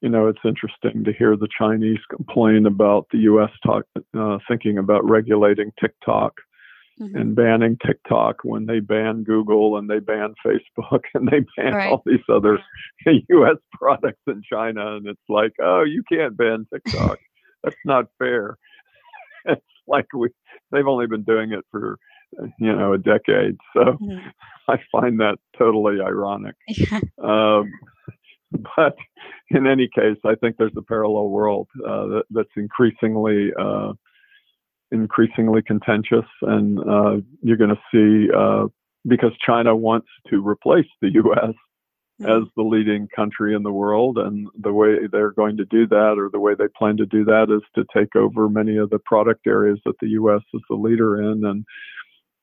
you 0.00 0.08
know, 0.08 0.28
it's 0.28 0.38
interesting 0.44 1.04
to 1.04 1.12
hear 1.12 1.36
the 1.36 1.48
Chinese 1.58 1.98
complain 2.08 2.66
about 2.66 3.06
the 3.10 3.18
U.S. 3.18 3.50
Talk, 3.66 3.84
uh, 4.16 4.38
thinking 4.48 4.78
about 4.78 5.08
regulating 5.08 5.72
TikTok 5.80 6.34
mm-hmm. 7.00 7.16
and 7.16 7.34
banning 7.34 7.76
TikTok 7.84 8.36
when 8.44 8.66
they 8.66 8.80
ban 8.80 9.24
Google 9.24 9.76
and 9.76 9.88
they 9.88 9.98
ban 9.98 10.34
Facebook 10.46 11.00
and 11.14 11.28
they 11.28 11.40
ban 11.56 11.74
right. 11.74 11.90
all 11.90 12.02
these 12.06 12.20
other 12.28 12.58
U.S. 13.06 13.56
products 13.72 14.22
in 14.26 14.42
China. 14.50 14.96
And 14.96 15.06
it's 15.06 15.20
like, 15.28 15.52
oh, 15.62 15.82
you 15.82 16.02
can't 16.10 16.36
ban 16.36 16.66
TikTok. 16.72 17.18
That's 17.64 17.76
not 17.84 18.04
fair. 18.18 18.56
it's 19.46 19.60
like 19.88 20.06
we 20.14 20.28
they've 20.70 20.86
only 20.86 21.06
been 21.06 21.24
doing 21.24 21.52
it 21.52 21.64
for 21.72 21.98
you 22.58 22.74
know 22.74 22.92
a 22.92 22.98
decade, 22.98 23.56
so 23.74 23.80
mm-hmm. 23.80 24.28
I 24.68 24.78
find 24.92 25.20
that 25.20 25.38
totally 25.58 26.00
ironic. 26.00 26.54
um, 27.22 27.70
but 28.76 28.96
in 29.50 29.66
any 29.66 29.88
case, 29.94 30.18
I 30.24 30.34
think 30.34 30.56
there's 30.56 30.72
a 30.76 30.82
parallel 30.82 31.28
world 31.28 31.68
uh, 31.86 32.06
that, 32.06 32.22
that's 32.30 32.48
increasingly 32.56 33.50
uh, 33.58 33.92
increasingly 34.90 35.62
contentious, 35.62 36.26
and 36.42 36.78
uh, 36.80 37.16
you're 37.42 37.56
going 37.56 37.74
to 37.74 37.80
see 37.92 38.32
uh, 38.34 38.66
because 39.06 39.32
China 39.44 39.76
wants 39.76 40.08
to 40.30 40.46
replace 40.46 40.88
the 41.00 41.10
U.S. 41.14 41.54
Mm-hmm. 42.20 42.42
as 42.42 42.48
the 42.56 42.64
leading 42.64 43.06
country 43.14 43.54
in 43.54 43.62
the 43.62 43.70
world, 43.70 44.18
and 44.18 44.48
the 44.58 44.72
way 44.72 45.06
they're 45.12 45.30
going 45.30 45.56
to 45.56 45.64
do 45.66 45.86
that, 45.86 46.16
or 46.18 46.28
the 46.28 46.40
way 46.40 46.52
they 46.58 46.66
plan 46.76 46.96
to 46.96 47.06
do 47.06 47.24
that, 47.24 47.46
is 47.48 47.62
to 47.76 47.84
take 47.96 48.16
over 48.16 48.48
many 48.48 48.76
of 48.76 48.90
the 48.90 48.98
product 48.98 49.46
areas 49.46 49.78
that 49.84 49.94
the 50.00 50.08
U.S. 50.08 50.42
is 50.52 50.60
the 50.68 50.74
leader 50.74 51.22
in, 51.22 51.44
and 51.44 51.64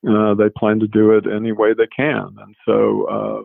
uh, 0.08 0.34
they 0.34 0.48
plan 0.56 0.78
to 0.80 0.86
do 0.86 1.12
it 1.12 1.24
any 1.26 1.52
way 1.52 1.74
they 1.74 1.88
can. 1.94 2.28
And 2.38 2.54
so, 2.66 3.04
uh, 3.06 3.42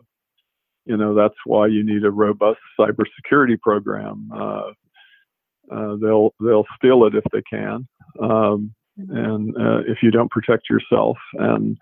you 0.86 0.97
know, 0.97 1.15
that's 1.15 1.36
why 1.45 1.67
you 1.67 1.84
need 1.84 2.04
a 2.06 2.12
robust 2.12 2.60
cybersecurity 2.80 3.60
program. 3.62 4.30
Uh, 4.34 4.71
uh 5.71 5.95
they'll 6.02 6.34
they'll 6.39 6.65
steal 6.76 7.06
it 7.06 7.15
if 7.15 7.24
they 7.32 7.41
can, 7.50 7.88
um, 8.21 8.74
and 8.97 9.56
uh, 9.56 9.80
if 9.88 10.00
you 10.04 10.12
don't 10.12 10.32
protect 10.32 10.69
yourself, 10.69 11.17
and 11.36 11.78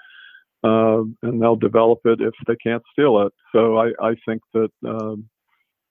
and 0.63 1.41
they'll 1.41 1.55
develop 1.55 1.99
it 2.05 2.21
if 2.21 2.33
they 2.45 2.55
can't 2.57 2.83
steal 2.91 3.25
it. 3.25 3.33
So 3.53 3.77
I, 3.77 3.91
I 4.01 4.15
think 4.27 4.41
that 4.53 4.69
um, 4.85 5.27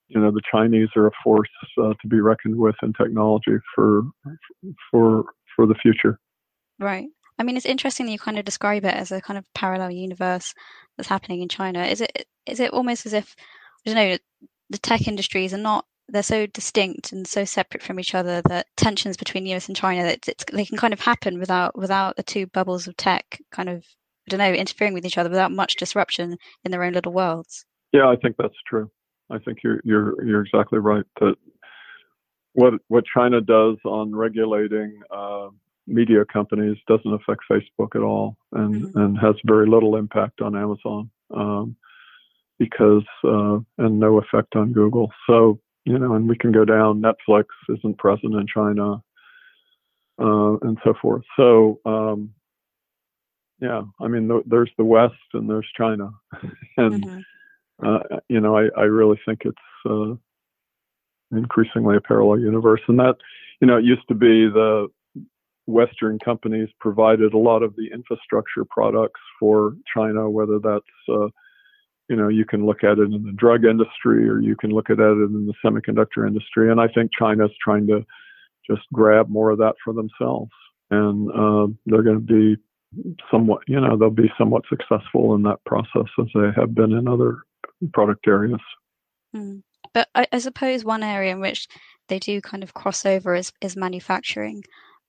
you 0.09 0.21
know 0.21 0.31
the 0.31 0.43
Chinese 0.53 0.89
are 0.97 1.09
a 1.09 1.13
force 1.25 1.49
to 1.77 2.09
be 2.09 2.21
reckoned 2.21 2.57
with 2.57 2.77
in 2.83 2.93
technology 2.93 3.57
for 3.75 4.03
for 4.91 5.25
for 5.57 5.67
the 5.67 5.75
future. 5.83 6.19
Right. 6.79 7.09
I 7.39 7.45
mean, 7.45 7.57
it's 7.57 7.67
interesting 7.67 8.07
that 8.07 8.13
you 8.13 8.19
kind 8.19 8.39
of 8.39 8.45
describe 8.45 8.85
it 8.85 8.95
as 8.95 9.13
a 9.13 9.21
kind 9.21 9.39
of 9.39 9.45
parallel 9.55 9.91
universe 9.91 10.55
that's 10.97 11.09
happening 11.09 11.41
in 11.43 11.49
China. 11.49 11.85
Is 11.85 12.01
it 12.01 12.27
is 12.47 12.61
it 12.61 12.73
almost 12.73 13.07
as 13.07 13.13
if 13.13 13.35
I 13.87 13.91
don't 13.91 13.97
know 13.97 14.19
the 14.71 14.79
tech 14.79 15.07
industries 15.07 15.55
are 15.55 15.59
not 15.59 15.85
they're 16.09 16.23
so 16.23 16.47
distinct 16.47 17.13
and 17.13 17.27
so 17.27 17.45
separate 17.45 17.83
from 17.83 18.01
each 18.01 18.15
other 18.15 18.41
that 18.49 18.67
tensions 18.77 19.17
between 19.17 19.45
the 19.45 19.55
US 19.55 19.69
and 19.69 19.77
China 19.77 20.03
that 20.05 20.45
they 20.53 20.65
can 20.65 20.79
kind 20.79 20.93
of 20.95 21.01
happen 21.01 21.39
without 21.39 21.77
without 21.77 22.17
the 22.17 22.23
two 22.23 22.47
bubbles 22.47 22.89
of 22.89 22.97
tech 22.97 23.41
kind 23.53 23.69
of 23.69 23.85
I 24.27 24.31
don't 24.31 24.39
know 24.39 24.53
interfering 24.53 24.95
with 24.95 25.07
each 25.07 25.19
other 25.19 25.31
without 25.31 25.53
much 25.53 25.77
disruption 25.77 26.37
in 26.65 26.71
their 26.71 26.83
own 26.83 26.93
little 26.93 27.13
worlds. 27.13 27.65
Yeah, 27.93 28.09
I 28.09 28.17
think 28.17 28.37
that's 28.39 28.55
true. 28.67 28.91
I 29.31 29.39
think 29.39 29.59
you're 29.63 29.81
you're 29.85 30.25
you're 30.25 30.45
exactly 30.45 30.79
right 30.79 31.05
that 31.21 31.37
what 32.55 32.75
what 32.89 33.05
China 33.15 33.41
does 33.41 33.77
on 33.85 34.15
regulating 34.15 35.01
uh, 35.15 35.49
media 35.89 36.25
companies 36.25 36.77
doesn't 36.87 37.13
affect 37.13 37.41
Facebook 37.51 37.97
at 37.97 38.03
all, 38.03 38.37
and 38.53 38.75
mm-hmm. 38.75 38.99
and 38.99 39.19
has 39.19 39.35
very 39.45 39.69
little 39.69 39.97
impact 39.97 40.41
on 40.41 40.57
Amazon, 40.57 41.11
um, 41.35 41.77
because 42.59 43.05
uh, 43.25 43.59
and 43.79 43.99
no 43.99 44.19
effect 44.19 44.55
on 44.55 44.73
Google. 44.73 45.11
So 45.29 45.59
you 45.85 45.99
know, 45.99 46.15
and 46.15 46.29
we 46.29 46.37
can 46.37 46.53
go 46.53 46.65
down. 46.65 47.03
Netflix 47.03 47.47
isn't 47.69 47.99
present 47.99 48.35
in 48.35 48.47
China, 48.53 49.03
uh, 50.21 50.57
and 50.63 50.79
so 50.85 50.95
forth. 51.01 51.23
So 51.37 51.81
um, 51.85 52.35
yeah, 53.61 53.83
I 54.01 54.09
mean, 54.09 54.29
th- 54.29 54.45
there's 54.47 54.71
the 54.77 54.85
West 54.85 55.15
and 55.33 55.49
there's 55.49 55.69
China, 55.77 56.11
and 56.77 57.05
mm-hmm. 57.05 57.87
uh, 57.87 58.19
you 58.29 58.41
know, 58.41 58.57
I, 58.57 58.69
I 58.77 58.85
really 58.85 59.19
think 59.27 59.43
it's 59.45 59.57
uh, 59.89 60.15
increasingly 61.37 61.97
a 61.97 62.01
parallel 62.01 62.41
universe, 62.41 62.83
and 62.89 62.99
that 62.99 63.17
you 63.61 63.67
know, 63.67 63.79
it 63.79 63.85
used 63.85 64.07
to 64.09 64.15
be 64.15 64.49
the 64.49 64.89
Western 65.69 66.19
companies 66.19 66.69
provided 66.81 67.35
a 67.35 67.39
lot 67.39 67.63
of 67.63 67.77
the 67.77 67.91
infrastructure 67.93 68.65
products 68.65 69.21
for 69.39 69.75
China, 69.95 70.29
whether 70.29 70.59
that's, 70.59 70.85
uh, 71.11 71.29
you 72.09 72.17
know, 72.17 72.29
you 72.29 72.47
can 72.47 72.65
look 72.65 72.83
at 72.83 72.99
it 72.99 73.13
in 73.13 73.23
the 73.23 73.33
drug 73.33 73.67
industry 73.67 74.27
or 74.29 74.41
you 74.41 74.57
can 74.57 74.71
look 74.71 74.89
at 74.89 74.99
it 74.99 75.03
in 75.03 75.47
the 75.47 75.55
semiconductor 75.63 76.27
industry. 76.27 76.71
And 76.71 76.81
I 76.81 76.89
think 76.89 77.11
China's 77.17 77.51
trying 77.63 77.87
to 77.89 78.05
just 78.69 78.83
grab 78.95 79.29
more 79.29 79.51
of 79.51 79.59
that 79.59 79.75
for 79.85 79.93
themselves. 79.93 80.51
And 80.91 81.31
uh, 81.31 81.73
they're 81.85 82.03
going 82.03 82.27
to 82.27 82.57
be 82.57 82.57
somewhat, 83.31 83.63
you 83.67 83.79
know, 83.79 83.99
they'll 83.99 84.09
be 84.09 84.33
somewhat 84.39 84.65
successful 84.71 85.35
in 85.35 85.43
that 85.43 85.63
process 85.67 86.09
as 86.19 86.27
they 86.35 86.49
have 86.57 86.75
been 86.75 86.93
in 86.93 87.07
other 87.07 87.43
product 87.93 88.27
areas. 88.27 88.61
Mm. 89.37 89.63
But 89.93 90.09
I, 90.15 90.27
I 90.33 90.39
suppose 90.39 90.83
one 90.83 91.03
area 91.03 91.33
in 91.33 91.41
which 91.41 91.69
they 92.09 92.19
do 92.19 92.41
kind 92.41 92.63
of 92.63 92.73
cross 92.73 93.05
over 93.05 93.35
is, 93.35 93.53
is 93.61 93.77
manufacturing. 93.77 94.65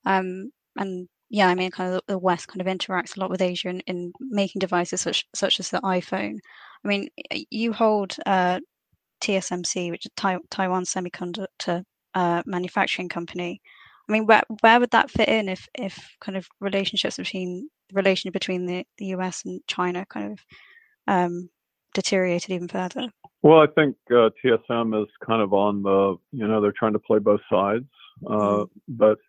Um, 0.05 0.51
and 0.77 1.07
yeah, 1.29 1.47
I 1.47 1.55
mean, 1.55 1.71
kind 1.71 1.93
of 1.93 2.01
the 2.07 2.17
West 2.17 2.47
kind 2.47 2.61
of 2.61 2.67
interacts 2.67 3.15
a 3.15 3.19
lot 3.19 3.29
with 3.29 3.41
Asia 3.41 3.69
in, 3.69 3.81
in 3.81 4.11
making 4.19 4.59
devices 4.59 5.01
such 5.01 5.25
such 5.35 5.59
as 5.59 5.69
the 5.69 5.81
iPhone. 5.81 6.37
I 6.83 6.87
mean, 6.87 7.09
you 7.49 7.73
hold 7.73 8.15
uh, 8.25 8.59
TSMC, 9.21 9.91
which 9.91 10.05
is 10.05 10.11
tai- 10.15 10.39
Taiwan 10.49 10.83
Semiconductor 10.85 11.83
uh, 12.15 12.43
Manufacturing 12.45 13.09
Company. 13.09 13.61
I 14.07 14.11
mean, 14.11 14.25
where 14.25 14.43
where 14.61 14.79
would 14.79 14.91
that 14.91 15.11
fit 15.11 15.29
in 15.29 15.49
if 15.49 15.67
if 15.77 16.15
kind 16.19 16.37
of 16.37 16.47
relationships 16.59 17.17
between 17.17 17.69
the 17.89 17.95
relation 17.95 18.31
between 18.31 18.65
the, 18.65 18.85
the 18.97 19.07
US 19.07 19.43
and 19.45 19.61
China 19.67 20.05
kind 20.09 20.33
of 20.33 20.39
um, 21.07 21.49
deteriorated 21.93 22.51
even 22.51 22.67
further? 22.67 23.07
Well, 23.41 23.59
I 23.59 23.67
think 23.67 23.95
uh, 24.09 24.29
TSM 24.43 25.01
is 25.01 25.09
kind 25.25 25.41
of 25.41 25.53
on 25.53 25.83
the 25.83 26.15
you 26.31 26.47
know 26.47 26.59
they're 26.59 26.71
trying 26.71 26.93
to 26.93 26.99
play 26.99 27.19
both 27.19 27.41
sides, 27.51 27.85
uh, 28.27 28.31
mm. 28.31 28.69
but 28.87 29.19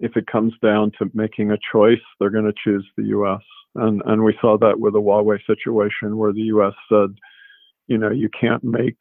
if 0.00 0.16
it 0.16 0.26
comes 0.26 0.54
down 0.62 0.92
to 0.98 1.10
making 1.14 1.50
a 1.50 1.58
choice, 1.72 2.00
they're 2.18 2.30
going 2.30 2.46
to 2.46 2.54
choose 2.64 2.86
the 2.96 3.04
U.S. 3.04 3.42
And 3.76 4.02
and 4.06 4.24
we 4.24 4.36
saw 4.40 4.58
that 4.58 4.80
with 4.80 4.94
the 4.94 5.00
Huawei 5.00 5.38
situation, 5.46 6.16
where 6.16 6.32
the 6.32 6.50
U.S. 6.54 6.72
said, 6.88 7.14
you 7.86 7.98
know, 7.98 8.10
you 8.10 8.28
can't 8.38 8.64
make. 8.64 8.98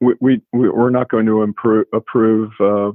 We 0.00 0.14
we 0.20 0.42
we're 0.52 0.90
not 0.90 1.10
going 1.10 1.26
to 1.26 1.42
improve, 1.42 1.86
approve 1.92 2.50
uh, 2.60 2.92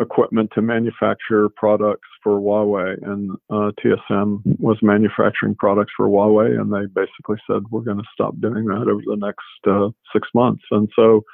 equipment 0.00 0.50
to 0.54 0.62
manufacture 0.62 1.48
products 1.48 2.08
for 2.22 2.38
Huawei, 2.38 2.96
and 3.02 3.30
uh, 3.50 3.72
TSM 3.82 4.42
was 4.58 4.78
manufacturing 4.82 5.54
products 5.54 5.92
for 5.96 6.06
Huawei, 6.08 6.58
and 6.58 6.72
they 6.72 6.86
basically 6.94 7.38
said 7.46 7.62
we're 7.70 7.80
going 7.80 7.98
to 7.98 8.04
stop 8.12 8.34
doing 8.40 8.66
that 8.66 8.88
over 8.88 9.02
the 9.04 9.16
next 9.16 9.40
uh, 9.66 9.88
six 10.12 10.28
months. 10.34 10.62
And 10.70 10.88
so, 10.94 11.24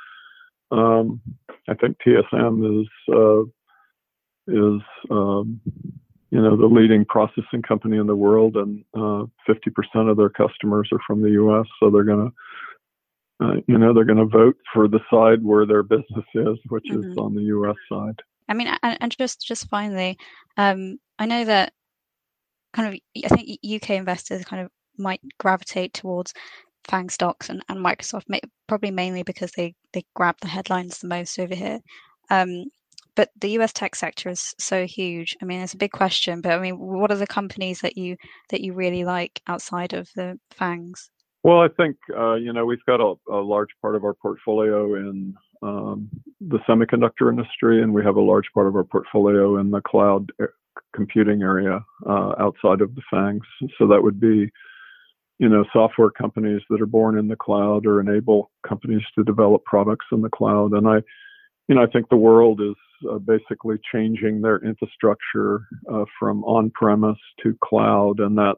um, 0.70 1.20
I 1.68 1.74
think 1.74 1.96
TSM 2.06 2.82
is 2.82 2.88
uh, 3.12 3.42
is 4.48 4.80
um, 5.10 5.60
you 6.30 6.40
know 6.40 6.56
the 6.56 6.66
leading 6.66 7.04
processing 7.04 7.62
company 7.66 7.98
in 7.98 8.06
the 8.06 8.16
world, 8.16 8.56
and 8.56 8.84
uh, 8.94 9.26
50% 9.48 10.10
of 10.10 10.16
their 10.16 10.30
customers 10.30 10.88
are 10.92 11.00
from 11.06 11.22
the 11.22 11.30
U.S. 11.30 11.66
So 11.78 11.90
they're 11.90 12.04
going 12.04 12.30
to, 13.40 13.46
uh, 13.46 13.54
you 13.66 13.78
know, 13.78 13.92
they're 13.92 14.04
going 14.04 14.18
to 14.18 14.24
vote 14.26 14.56
for 14.72 14.88
the 14.88 15.00
side 15.10 15.44
where 15.44 15.66
their 15.66 15.82
business 15.82 16.24
is, 16.34 16.58
which 16.68 16.84
mm-hmm. 16.90 17.12
is 17.12 17.18
on 17.18 17.34
the 17.34 17.42
U.S. 17.42 17.76
side. 17.88 18.20
I 18.48 18.54
mean, 18.54 18.68
and, 18.82 19.16
just 19.16 19.46
just 19.46 19.68
finally, 19.68 20.18
um, 20.56 20.98
I 21.18 21.26
know 21.26 21.44
that 21.44 21.72
kind 22.72 22.94
of 22.94 23.24
I 23.24 23.28
think 23.28 23.58
UK 23.64 23.90
investors 23.90 24.44
kind 24.44 24.62
of 24.62 24.70
might 24.98 25.20
gravitate 25.38 25.94
towards 25.94 26.34
FANG 26.84 27.10
stocks 27.10 27.48
and, 27.48 27.62
and 27.68 27.78
Microsoft, 27.84 28.24
probably 28.66 28.90
mainly 28.90 29.22
because 29.22 29.52
they, 29.52 29.74
they 29.92 30.04
grab 30.14 30.36
the 30.40 30.48
headlines 30.48 30.98
the 30.98 31.08
most 31.08 31.38
over 31.38 31.54
here. 31.54 31.80
Um, 32.30 32.64
but 33.16 33.30
the 33.40 33.50
US 33.58 33.72
tech 33.72 33.94
sector 33.94 34.28
is 34.30 34.54
so 34.58 34.86
huge. 34.86 35.36
I 35.42 35.44
mean, 35.44 35.60
it's 35.60 35.74
a 35.74 35.78
big 35.78 35.92
question, 35.92 36.40
but 36.40 36.52
I 36.52 36.58
mean, 36.58 36.78
what 36.78 37.10
are 37.10 37.16
the 37.16 37.26
companies 37.26 37.80
that 37.80 37.96
you 37.96 38.16
that 38.50 38.60
you 38.60 38.72
really 38.72 39.04
like 39.04 39.40
outside 39.46 39.92
of 39.92 40.08
the 40.16 40.38
FANGs? 40.58 41.10
Well, 41.42 41.60
I 41.60 41.68
think 41.68 41.96
uh, 42.16 42.34
you 42.34 42.52
know 42.52 42.64
we've 42.64 42.84
got 42.86 43.00
a, 43.00 43.14
a, 43.30 43.40
large 43.40 43.70
part 43.80 43.96
of 43.96 44.04
our 44.04 44.14
portfolio 44.14 44.94
in 44.94 45.34
um, 45.62 46.08
the 46.40 46.58
semiconductor 46.68 47.28
industry, 47.30 47.82
and 47.82 47.92
we 47.92 48.04
have 48.04 48.16
a 48.16 48.20
large 48.20 48.46
part 48.54 48.66
of 48.66 48.76
our 48.76 48.84
portfolio 48.84 49.58
in 49.58 49.70
the 49.70 49.80
cloud 49.80 50.30
computing 50.94 51.42
area 51.42 51.84
uh, 52.08 52.32
outside 52.38 52.80
of 52.80 52.94
the 52.94 53.02
FANGs. 53.12 53.46
So 53.78 53.86
that 53.88 54.02
would 54.02 54.20
be, 54.20 54.50
you 55.38 55.48
know, 55.48 55.64
software 55.72 56.10
companies 56.10 56.62
that 56.70 56.80
are 56.80 56.86
born 56.86 57.18
in 57.18 57.28
the 57.28 57.36
cloud 57.36 57.86
or 57.86 58.00
enable 58.00 58.50
companies 58.66 59.02
to 59.16 59.24
develop 59.24 59.64
products 59.64 60.06
in 60.12 60.22
the 60.22 60.30
cloud. 60.30 60.72
And 60.72 60.88
I, 60.88 60.96
you 61.68 61.74
know, 61.74 61.82
I 61.82 61.86
think 61.86 62.08
the 62.08 62.16
world 62.16 62.60
is 62.60 62.74
uh, 63.10 63.18
basically 63.18 63.76
changing 63.92 64.40
their 64.40 64.58
infrastructure 64.58 65.62
uh, 65.92 66.04
from 66.18 66.44
on-premise 66.44 67.18
to 67.42 67.56
cloud, 67.62 68.20
and 68.20 68.36
that 68.38 68.56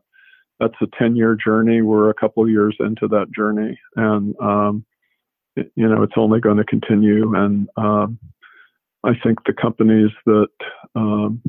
that's 0.60 0.74
a 0.80 0.86
10-year 1.02 1.36
journey. 1.42 1.82
We're 1.82 2.10
a 2.10 2.14
couple 2.14 2.48
years 2.48 2.76
into 2.80 3.08
that 3.08 3.26
journey, 3.34 3.78
and 3.96 4.34
um, 4.40 4.84
it, 5.56 5.70
you 5.74 5.88
know, 5.88 6.02
it's 6.02 6.14
only 6.16 6.40
going 6.40 6.58
to 6.58 6.64
continue. 6.64 7.34
And 7.34 7.68
um, 7.76 8.18
I 9.04 9.12
think 9.22 9.38
the 9.44 9.52
companies 9.52 10.10
that 10.26 10.48
um, 10.94 11.42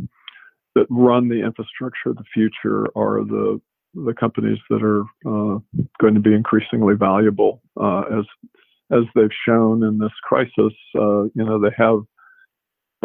that 0.76 0.88
run 0.90 1.30
the 1.30 1.44
infrastructure 1.44 2.10
of 2.10 2.18
the 2.18 2.24
future 2.34 2.88
are 2.96 3.24
the 3.24 3.62
the 3.94 4.14
companies 4.14 4.60
that 4.70 4.84
are 4.84 5.02
uh, 5.26 5.60
going 6.02 6.14
to 6.14 6.20
be 6.20 6.34
increasingly 6.34 6.96
valuable 6.96 7.62
uh, 7.80 8.04
as 8.20 8.26
as 8.92 9.04
they've 9.16 9.30
shown 9.48 9.84
in 9.84 9.98
this 9.98 10.12
crisis. 10.24 10.74
Uh, 10.96 11.24
you 11.34 11.44
know, 11.44 11.60
they 11.60 11.74
have 11.78 12.02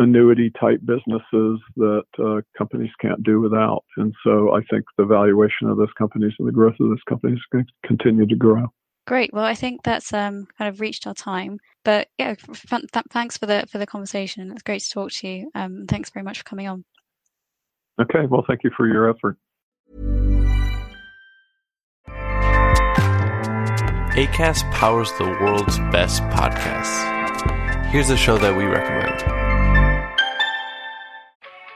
annuity 0.00 0.50
type 0.58 0.80
businesses 0.84 1.60
that 1.76 2.04
uh, 2.18 2.40
companies 2.58 2.90
can't 3.00 3.22
do 3.22 3.40
without, 3.40 3.84
and 3.96 4.14
so 4.24 4.54
I 4.54 4.60
think 4.70 4.84
the 4.98 5.04
valuation 5.04 5.68
of 5.68 5.76
those 5.76 5.92
companies 5.96 6.32
and 6.38 6.48
the 6.48 6.52
growth 6.52 6.74
of 6.80 6.88
those 6.88 7.02
companies 7.08 7.38
is 7.38 7.44
going 7.52 7.66
to 7.66 7.88
continue 7.88 8.26
to 8.26 8.36
grow. 8.36 8.66
Great. 9.06 9.32
Well, 9.32 9.44
I 9.44 9.54
think 9.54 9.82
that's 9.82 10.12
um, 10.12 10.46
kind 10.58 10.68
of 10.68 10.80
reached 10.80 11.06
our 11.06 11.14
time. 11.14 11.58
But 11.84 12.08
yeah, 12.18 12.34
th- 12.34 12.84
thanks 13.10 13.36
for 13.36 13.46
the 13.46 13.66
for 13.70 13.78
the 13.78 13.86
conversation. 13.86 14.52
It's 14.52 14.62
great 14.62 14.82
to 14.82 14.90
talk 14.90 15.10
to 15.12 15.28
you. 15.28 15.50
Um, 15.54 15.86
thanks 15.88 16.10
very 16.10 16.22
much 16.22 16.38
for 16.38 16.44
coming 16.44 16.68
on. 16.68 16.84
Okay. 18.00 18.26
Well, 18.26 18.44
thank 18.46 18.62
you 18.64 18.70
for 18.76 18.86
your 18.86 19.10
effort. 19.10 19.36
ACAST 24.14 24.70
powers 24.72 25.10
the 25.18 25.24
world's 25.24 25.78
best 25.90 26.22
podcasts. 26.24 27.86
Here's 27.90 28.10
a 28.10 28.16
show 28.16 28.38
that 28.38 28.56
we 28.56 28.64
recommend. 28.64 29.39